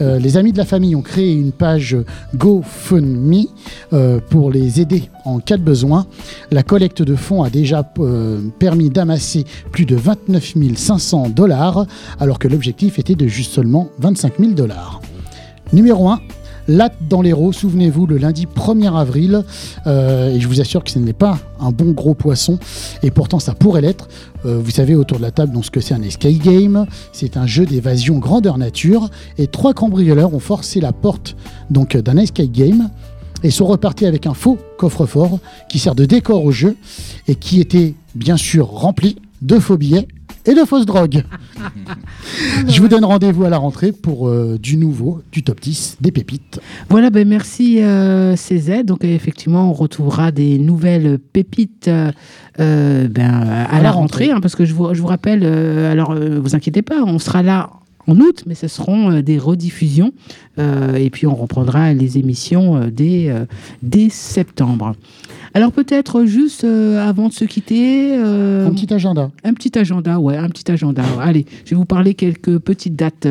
[0.02, 1.98] Euh, les amis de la famille ont créé une page
[2.36, 3.46] GoFundMe
[3.94, 6.06] euh, pour les aider en cas de besoin.
[6.52, 11.86] La collecte de fonds a déjà euh, permis d'amasser plus de 29 500 dollars,
[12.20, 15.02] alors que l'objectif était de juste seulement 25 000 dollars.
[15.74, 16.20] Numéro 1.
[16.68, 19.44] Latte dans l'Hérault, souvenez-vous, le lundi 1er avril,
[19.86, 22.58] euh, et je vous assure que ce n'est pas un bon gros poisson,
[23.04, 24.08] et pourtant ça pourrait l'être.
[24.46, 27.38] Euh, vous savez autour de la table donc, ce que c'est un escape game, c'est
[27.38, 31.36] un jeu d'évasion grandeur nature, et trois cambrioleurs ont forcé la porte
[31.70, 32.90] donc d'un escape game,
[33.44, 35.40] et sont repartis avec un faux coffre-fort
[35.70, 36.78] qui sert de décor au jeu,
[37.28, 40.08] et qui était bien sûr rempli de faux billets
[40.46, 41.24] et de fausses drogues.
[42.68, 46.12] Je vous donne rendez-vous à la rentrée pour euh, du nouveau, du top 10, des
[46.12, 46.60] pépites.
[46.90, 48.84] Voilà, ben merci euh, CZ.
[48.84, 51.90] Donc effectivement, on retrouvera des nouvelles pépites
[52.60, 56.16] euh, ben, à, la rentrée, hein, parce que je vous, je vous rappelle, euh, alors
[56.16, 57.70] vous inquiétez pas, on sera là
[58.08, 60.14] en août, mais ce seront des rediffusions
[60.58, 63.34] euh, et puis on reprendra les émissions dès,
[63.82, 64.96] dès septembre.
[65.56, 69.32] Alors peut-être juste euh, avant de se quitter, euh, Un petit agenda.
[69.46, 71.02] un petit agenda, ouais, un petit agenda.
[71.22, 73.26] Allez, je vais vous parler quelques petites dates.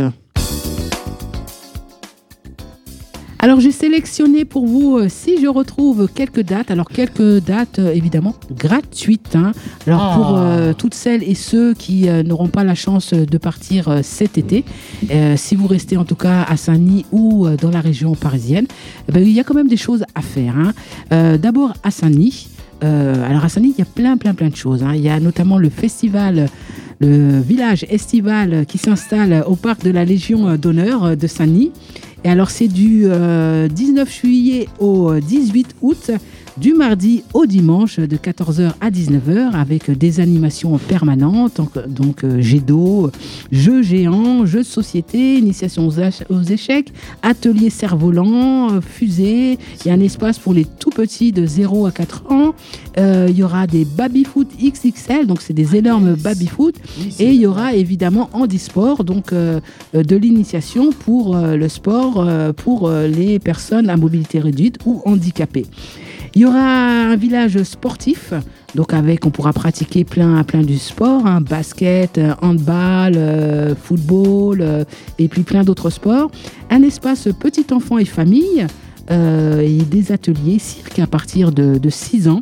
[3.44, 7.92] Alors j'ai sélectionné pour vous, euh, si je retrouve quelques dates, alors quelques dates euh,
[7.92, 9.36] évidemment gratuites.
[9.36, 9.52] hein.
[9.86, 10.14] Alors Ah.
[10.16, 13.88] pour euh, toutes celles et ceux qui euh, n'auront pas la chance euh, de partir
[13.88, 14.64] euh, cet été,
[15.10, 18.66] euh, si vous restez en tout cas à Saint-Denis ou euh, dans la région parisienne,
[19.10, 20.54] eh ben, il y a quand même des choses à faire.
[20.56, 20.72] hein.
[21.12, 22.48] Euh, D'abord à Saint-Denis.
[22.82, 24.82] Euh, alors à Saint-Denis, il y a plein, plein, plein de choses.
[24.82, 24.92] hein.
[24.94, 26.48] Il y a notamment le festival,
[26.98, 31.72] le village estival qui s'installe au parc de la Légion d'honneur de Saint-Denis.
[32.24, 36.10] Et alors c'est du euh, 19 juillet au euh, 18 août.
[36.56, 42.60] Du mardi au dimanche de 14h à 19h avec des animations permanentes, donc, euh, jet
[42.60, 43.10] d'eau,
[43.50, 46.92] jeux géants, jeux de société, initiation aux, échecs,
[47.22, 49.58] atelier cerf-volant, euh, fusée.
[49.84, 52.54] Il y a un espace pour les tout petits de 0 à 4 ans.
[52.98, 56.76] Euh, il y aura des baby-foot XXL, donc c'est des énormes baby-foot.
[57.18, 59.60] Et il y aura évidemment handisport, donc euh,
[59.92, 62.26] de l'initiation pour euh, le sport
[62.56, 65.66] pour les personnes à mobilité réduite ou handicapées.
[66.36, 68.34] Il y aura un village sportif,
[68.74, 74.58] donc avec, on pourra pratiquer plein, plein du sport, hein, basket, euh, handball, euh, football,
[74.60, 74.84] euh,
[75.20, 76.32] et puis plein d'autres sports.
[76.70, 78.66] Un espace petit enfant et famille,
[79.10, 82.40] et des ateliers cirque à partir de, de 6 ans.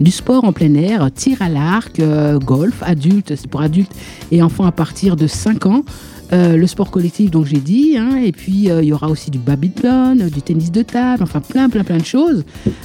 [0.00, 2.00] Du sport en plein air, tir à l'arc,
[2.42, 3.92] golf, adulte, pour adultes
[4.32, 5.84] et enfants à partir de 5 ans.
[6.32, 9.30] Euh, le sport collectif, donc j'ai dit, hein, et puis euh, il y aura aussi
[9.30, 12.44] du badminton, du tennis de table, enfin plein, plein, plein de choses,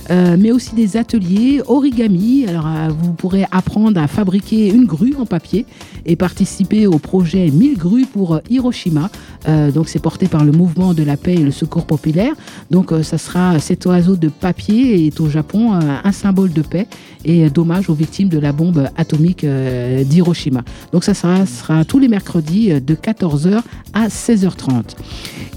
[0.09, 2.45] Euh, mais aussi des ateliers origami.
[2.47, 5.65] Alors vous pourrez apprendre à fabriquer une grue en papier
[6.05, 9.09] et participer au projet 1000 grues pour Hiroshima.
[9.73, 12.33] Donc c'est porté par le mouvement de la paix et le secours populaire.
[12.69, 16.87] Donc ça sera cet oiseau de papier est au Japon un symbole de paix
[17.23, 20.63] et d'hommage aux victimes de la bombe atomique d'Hiroshima.
[20.91, 22.93] Donc ça sera, sera tous les mercredis de
[23.33, 23.61] 14h
[23.93, 24.95] à 16h30.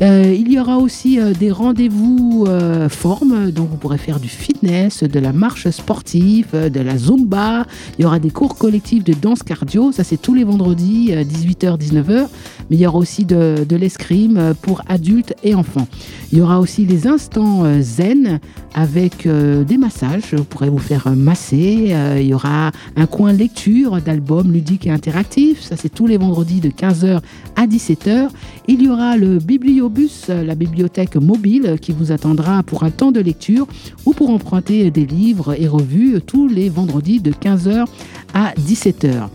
[0.03, 4.29] Euh, il y aura aussi euh, des rendez-vous euh, formes, donc vous pourrez faire du
[4.29, 7.67] fitness, de la marche sportive, euh, de la zumba.
[7.99, 12.27] Il y aura des cours collectifs de danse cardio, ça c'est tous les vendredis, 18h-19h.
[12.69, 15.87] Mais il y aura aussi de, de l'escrime pour adultes et enfants.
[16.33, 18.41] Il y aura aussi les instants zen
[18.75, 20.35] avec des massages.
[20.35, 21.95] Vous pourrez vous faire masser.
[22.17, 25.63] Il y aura un coin lecture d'albums ludiques et interactifs.
[25.63, 27.21] Ça, c'est tous les vendredis de 15h
[27.55, 28.29] à 17h.
[28.69, 33.21] Il y aura le bibliobus, la bibliothèque mobile, qui vous attendra pour un temps de
[33.21, 33.67] lecture
[34.05, 37.87] ou pour emprunter des livres et revues tous les vendredis de 15h
[38.35, 39.29] à 17h.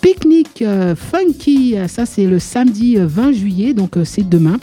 [0.00, 4.58] Pique-nique euh, funky, ça c'est le samedi euh, 20 juillet, donc euh, c'est demain.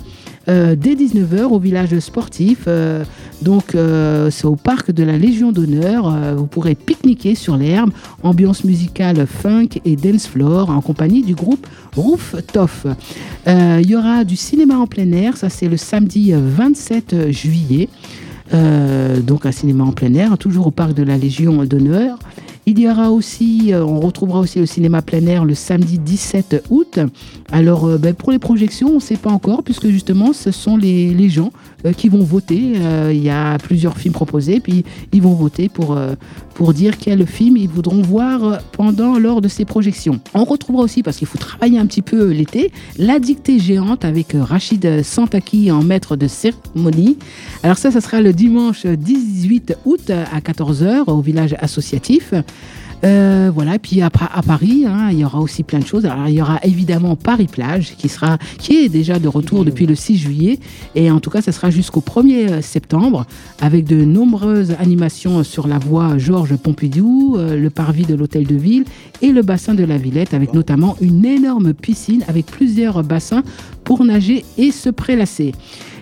[0.48, 2.66] Euh, dès 19h au village sportif.
[2.68, 3.04] euh,
[3.42, 6.12] donc, euh, c'est au parc de la Légion d'honneur.
[6.36, 7.92] Vous pourrez pique-niquer sur l'herbe,
[8.24, 12.86] ambiance musicale funk et dance floor en compagnie du groupe Roof Toff.
[13.48, 15.38] Il y aura du cinéma en plein air.
[15.38, 17.90] Ça, c'est le samedi euh, 27 juillet.
[19.26, 22.20] Donc, un cinéma en plein air, toujours au parc de la Légion d'honneur.
[22.68, 26.64] Il y aura aussi, euh, on retrouvera aussi le cinéma plein air le samedi 17
[26.72, 26.98] août.
[27.52, 30.76] Alors, euh, ben, pour les projections, on ne sait pas encore, puisque justement, ce sont
[30.76, 31.52] les, gens
[31.86, 32.74] euh, qui vont voter.
[33.12, 35.98] Il y a plusieurs films proposés, puis ils vont voter pour,
[36.56, 40.20] pour dire quel film ils voudront voir pendant, lors de ces projections.
[40.34, 44.30] On retrouvera aussi, parce qu'il faut travailler un petit peu l'été, La dictée géante avec
[44.34, 47.18] Rachid Santaki en maître de cérémonie.
[47.62, 52.34] Alors ça, ça sera le dimanche 18 août à 14h au village associatif.
[53.04, 56.06] Euh, voilà, puis après à Paris, hein, il y aura aussi plein de choses.
[56.06, 59.86] Alors, il y aura évidemment Paris Plage qui sera, qui est déjà de retour depuis
[59.86, 60.60] le 6 juillet,
[60.96, 63.26] et en tout cas, ça sera jusqu'au 1er septembre
[63.62, 68.56] avec de nombreuses animations sur la voie Georges Pompidou, euh, le parvis de l'hôtel de
[68.56, 68.86] ville
[69.22, 73.44] et le bassin de la Villette, avec notamment une énorme piscine avec plusieurs bassins
[73.84, 75.54] pour nager et se prélasser.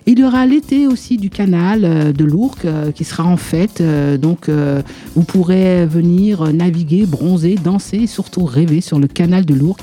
[0.06, 3.80] Il y aura l'été aussi du canal euh, de l'Ourcq euh, qui sera en fête.
[3.80, 4.49] euh, donc,
[5.16, 9.82] vous pourrez venir naviguer, bronzer, danser et surtout rêver sur le canal de l'Ourcq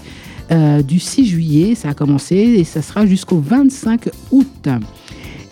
[0.85, 1.75] du 6 juillet.
[1.75, 4.69] Ça a commencé et ça sera jusqu'au 25 août.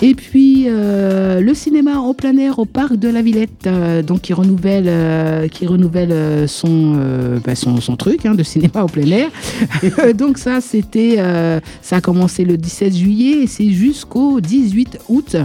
[0.01, 4.23] Et puis euh, le cinéma en plein air au parc de la Villette, euh, donc
[4.23, 6.97] qui renouvelle, euh, qui renouvelle son,
[7.45, 9.31] bah, son, son truc hein, de cinéma en plein air.
[10.15, 11.17] donc ça, c'était,
[11.83, 15.37] ça a commencé le 17 juillet et c'est jusqu'au 18 août.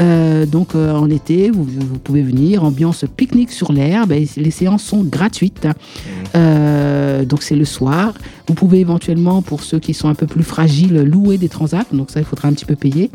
[0.00, 4.82] Euh, donc euh, en été, vous, vous pouvez venir, ambiance pique-nique sur l'herbe, les séances
[4.82, 5.68] sont gratuites.
[6.34, 8.14] Euh, donc c'est le soir.
[8.46, 11.84] Vous pouvez éventuellement, pour ceux qui sont un peu plus fragiles, louer des transats.
[11.92, 13.10] Donc ça, il faudra un petit peu payer.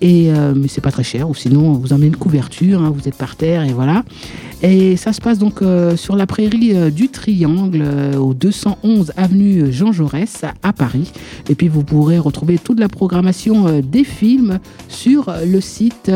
[0.00, 1.28] Et, euh, mais c'est pas très cher.
[1.28, 4.04] Ou sinon, on vous emmène une couverture, hein, vous êtes par terre et voilà.
[4.66, 9.12] Et ça se passe donc euh, sur la prairie euh, du Triangle, euh, au 211
[9.14, 11.12] avenue Jean Jaurès à Paris.
[11.50, 16.10] Et puis vous pourrez retrouver toute la programmation des films sur le site,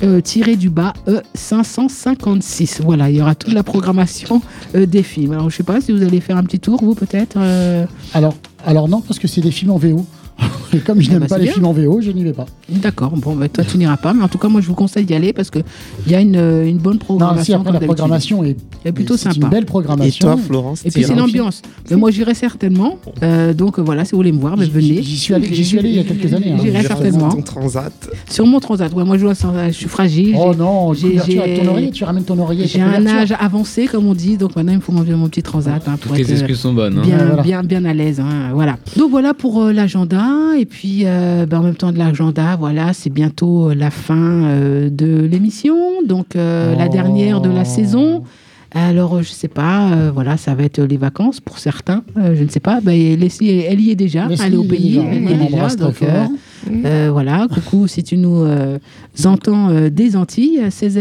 [0.03, 2.81] euh, tiré du bas E 556.
[2.85, 4.41] Voilà, il y aura toute la programmation
[4.75, 5.33] euh, des films.
[5.33, 7.37] Alors, je sais pas si vous allez faire un petit tour, vous peut-être.
[7.39, 7.85] euh,
[8.15, 8.35] Alors,
[8.67, 10.05] alors non, parce que c'est des films en VO.
[10.75, 11.53] Et comme je Ah n'aime bah, pas les bien.
[11.55, 12.47] films en VO, je n'y vais pas.
[12.69, 15.05] D'accord, bon, bah, toi tu n'iras pas, mais en tout cas, moi je vous conseille
[15.05, 15.64] d'y aller parce qu'il
[16.07, 17.45] y a une, une bonne Non, programmation.
[17.45, 19.47] si après comme la programmation est, est plutôt c'est sympa.
[19.47, 20.29] une belle programmation.
[20.33, 21.62] Et toi, Florence Et puis c'est l'ambiance.
[21.91, 22.99] Mais moi j'irai certainement.
[23.23, 25.03] Euh, donc voilà, si vous voulez me voir, mais venez.
[25.03, 26.53] J'y suis allé, j'y suis allé il y a quelques années.
[26.53, 26.59] hein.
[26.62, 27.29] J'irai certainement.
[27.31, 27.93] Ton transat.
[28.31, 30.37] Sur mon transat, ouais, moi je, vois je suis fragile.
[30.39, 32.66] Oh non, ton oreiller, tu ramènes ton oreiller.
[32.66, 35.43] J'ai un âge avancé, comme on dit, donc maintenant il me faut mon, mon petit
[35.43, 36.99] transat hein, Toutes les euh, excuses sont bonnes.
[36.99, 37.62] hein.
[37.64, 38.21] bien, à l'aise.
[38.53, 38.77] voilà.
[38.97, 40.25] Donc voilà pour euh, l'agenda.
[40.59, 44.17] Et puis euh, ben, en même temps de l'agenda, voilà, c'est bientôt euh, la fin
[44.45, 46.93] euh, de l'émission, donc euh, la Oh.
[46.93, 48.25] dernière de la saison.
[48.75, 52.03] Alors, je sais pas, euh, voilà, ça va être les vacances pour certains.
[52.19, 52.81] euh, je ne sais pas.
[52.83, 54.27] Ben, Leslie, elle y est déjà.
[54.27, 54.99] Leslie elle est au pays.
[54.99, 55.75] Elle y est déjà.
[55.77, 58.45] Donc, euh, voilà, coucou, si tu nous
[59.25, 60.99] entends des Antilles, CZ.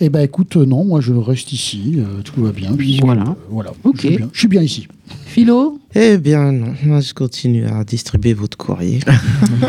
[0.00, 2.70] Eh ben écoute, euh, non, moi je reste ici, euh, tout va bien.
[3.02, 3.22] Voilà.
[3.22, 3.72] euh, voilà.
[3.84, 3.96] Ok.
[4.02, 4.88] Je suis bien, je suis bien ici.
[5.26, 6.72] Philo Eh bien, non.
[6.84, 9.00] Moi, je continue à distribuer votre courrier.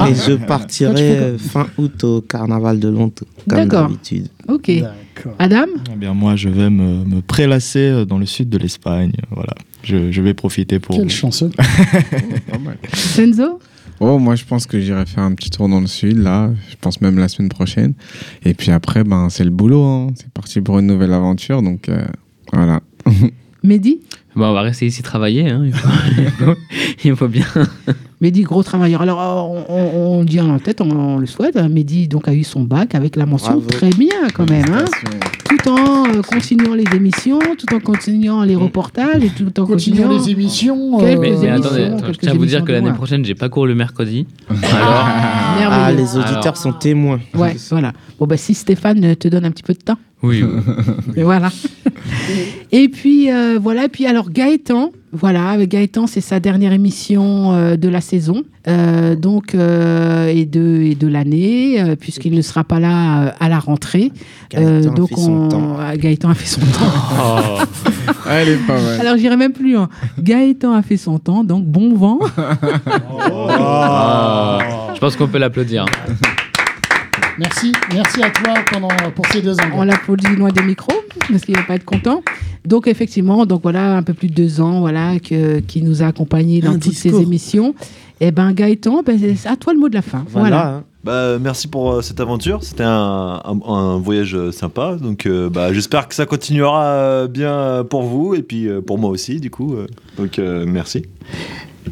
[0.09, 4.28] Et je partirai fin août au carnaval de Londres, comme d'habitude.
[4.47, 4.71] Ok.
[4.71, 5.34] D'accord.
[5.39, 9.11] Adam Eh bien, moi, je vais me, me prélasser dans le sud de l'Espagne.
[9.32, 9.53] Voilà.
[9.84, 10.95] Je, je vais profiter pour.
[10.97, 11.49] Quel chanceux.
[11.49, 11.63] Pas
[12.63, 12.78] mal.
[12.93, 13.59] Senzo
[13.99, 16.51] Oh, moi, je pense que j'irai faire un petit tour dans le sud, là.
[16.69, 17.93] Je pense même la semaine prochaine.
[18.45, 19.83] Et puis après, ben, c'est le boulot.
[19.83, 20.07] hein.
[20.15, 21.61] C'est parti pour une nouvelle aventure.
[21.63, 22.05] Donc, euh,
[22.53, 22.81] voilà.
[23.63, 24.01] Mehdi?
[24.35, 25.49] Bon, on va rester ici travailler.
[25.49, 25.63] hein.
[25.65, 26.55] Il, faut, il faut-
[27.05, 27.45] il faut bien.
[28.20, 29.01] Mehdi, gros travailleur.
[29.03, 31.55] Alors, euh, on, on, on dit en tête, on, on le souhaite.
[31.55, 33.68] Mehdi donc, a eu son bac avec la mention Bravo.
[33.70, 34.65] très bien, quand même.
[34.74, 34.86] hein.
[35.47, 40.07] Tout en euh, continuant les émissions, tout en continuant les reportages et tout en Continuons
[40.07, 40.26] continuant.
[40.26, 40.99] les émissions.
[40.99, 43.36] Euh, Mais, mais émissions, attendez, attends, je tiens à vous dire que l'année prochaine, j'ai
[43.36, 44.26] pas cours le mercredi.
[44.49, 45.97] Alors, Ah, Merveilleux.
[45.97, 46.57] les auditeurs Alors.
[46.57, 47.20] sont témoins.
[47.36, 47.93] Ouais, voilà.
[48.20, 49.97] Bon, bah, si Stéphane te donne un petit peu de temps.
[50.24, 50.74] Oui, oui.
[51.15, 51.49] Et voilà.
[52.72, 53.86] et puis, euh, voilà.
[53.86, 58.43] Et puis, alors, Gaëtan, voilà, avec Gaëtan, c'est sa dernière émission euh, de la saison,
[58.68, 63.32] euh, donc, euh, et de, et de l'année, euh, puisqu'il ne sera pas là euh,
[63.39, 64.11] à la rentrée.
[64.55, 65.78] Euh, Gaëtan a donc, fait son on- temps.
[65.97, 66.91] Gaëtan a fait son temps.
[67.20, 67.63] Oh.
[68.30, 68.99] Elle est pas mal.
[69.01, 69.88] Alors, j'irai même plus loin.
[70.20, 72.20] Gaëtan a fait son temps, donc bon vent.
[73.20, 74.59] Ah.
[74.95, 75.86] Je pense qu'on peut l'applaudir.
[77.39, 79.69] Merci, merci à toi pendant, pour ces deux ans.
[79.73, 80.93] On l'applaudit loin des micros
[81.29, 82.23] parce qu'il va pas être content.
[82.65, 86.07] Donc effectivement, donc voilà un peu plus de deux ans, voilà que qui nous a
[86.07, 87.75] accompagnés dans Un toutes ces émissions.
[88.19, 90.25] Et ben Gaëtan, ben, c'est à toi le mot de la fin.
[90.29, 90.47] Voilà.
[90.49, 90.67] Voilà.
[90.77, 90.83] hein.
[91.03, 92.63] Bah, merci pour euh, cette aventure.
[92.63, 94.97] C'était un, un- un voyage euh, sympa.
[94.99, 98.97] Donc, euh, bah, j'espère que ça continuera euh, bien pour vous et puis euh, pour
[98.97, 99.75] moi aussi, du coup.
[99.75, 99.85] euh.
[100.17, 101.03] donc, euh, merci.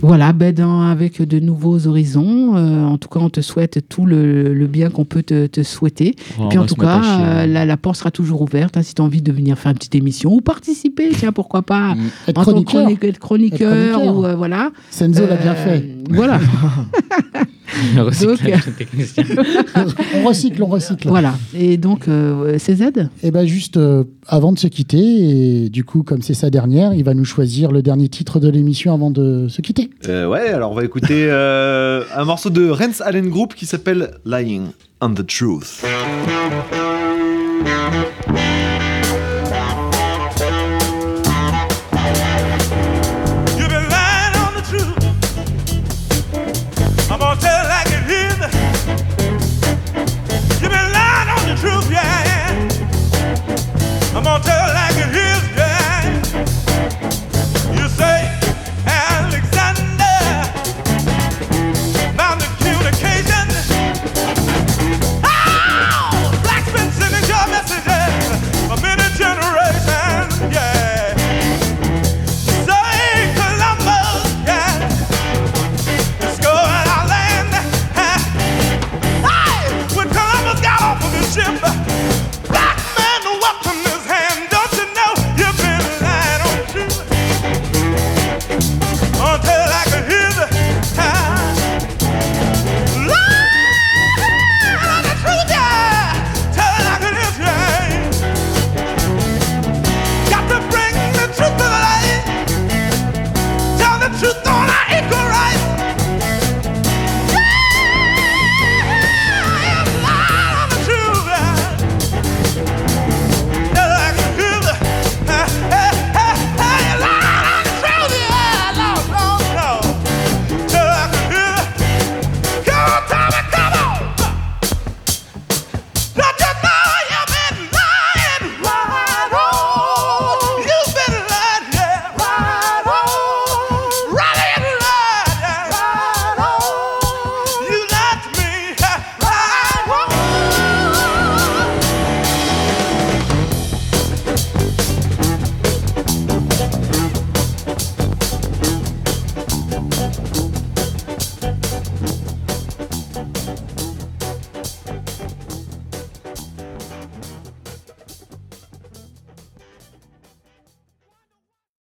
[0.01, 2.55] Voilà, ben, dans- avec de nouveaux horizons.
[2.55, 5.63] euh, en tout cas, on te souhaite tout le, le bien qu'on peut te, te
[5.63, 6.15] souhaiter.
[6.39, 7.11] Oh, Puis en tout cas, chier.
[7.25, 9.71] euh, la, la porte sera toujours ouverte hein, si tu as envie de venir faire
[9.71, 11.09] une petite émission ou participer.
[11.17, 11.95] Tiens, pourquoi pas
[12.27, 12.81] Être en tant que chroniqueur.
[12.83, 14.15] chronique- être chroniqueur, Être chroniqueur.
[14.17, 14.71] ou euh, voilà.
[14.91, 15.85] Senzo l'a bien Euh, fait.
[16.09, 16.39] Voilà.
[17.95, 19.23] Le recyclage Donc- technicien.
[20.15, 21.07] on recycle, on recycle.
[21.07, 21.35] voilà.
[21.57, 22.83] Et donc, euh, CZ
[23.23, 24.97] Et ben juste euh, avant de se quitter,
[25.65, 28.49] et du coup, comme c'est sa dernière, il va nous choisir le dernier titre de
[28.49, 29.89] l'émission avant de se quitter.
[30.07, 34.11] Euh, ouais, alors on va écouter euh, un morceau de Rens Allen Group qui s'appelle
[34.25, 34.67] Lying
[35.01, 35.83] on the Truth.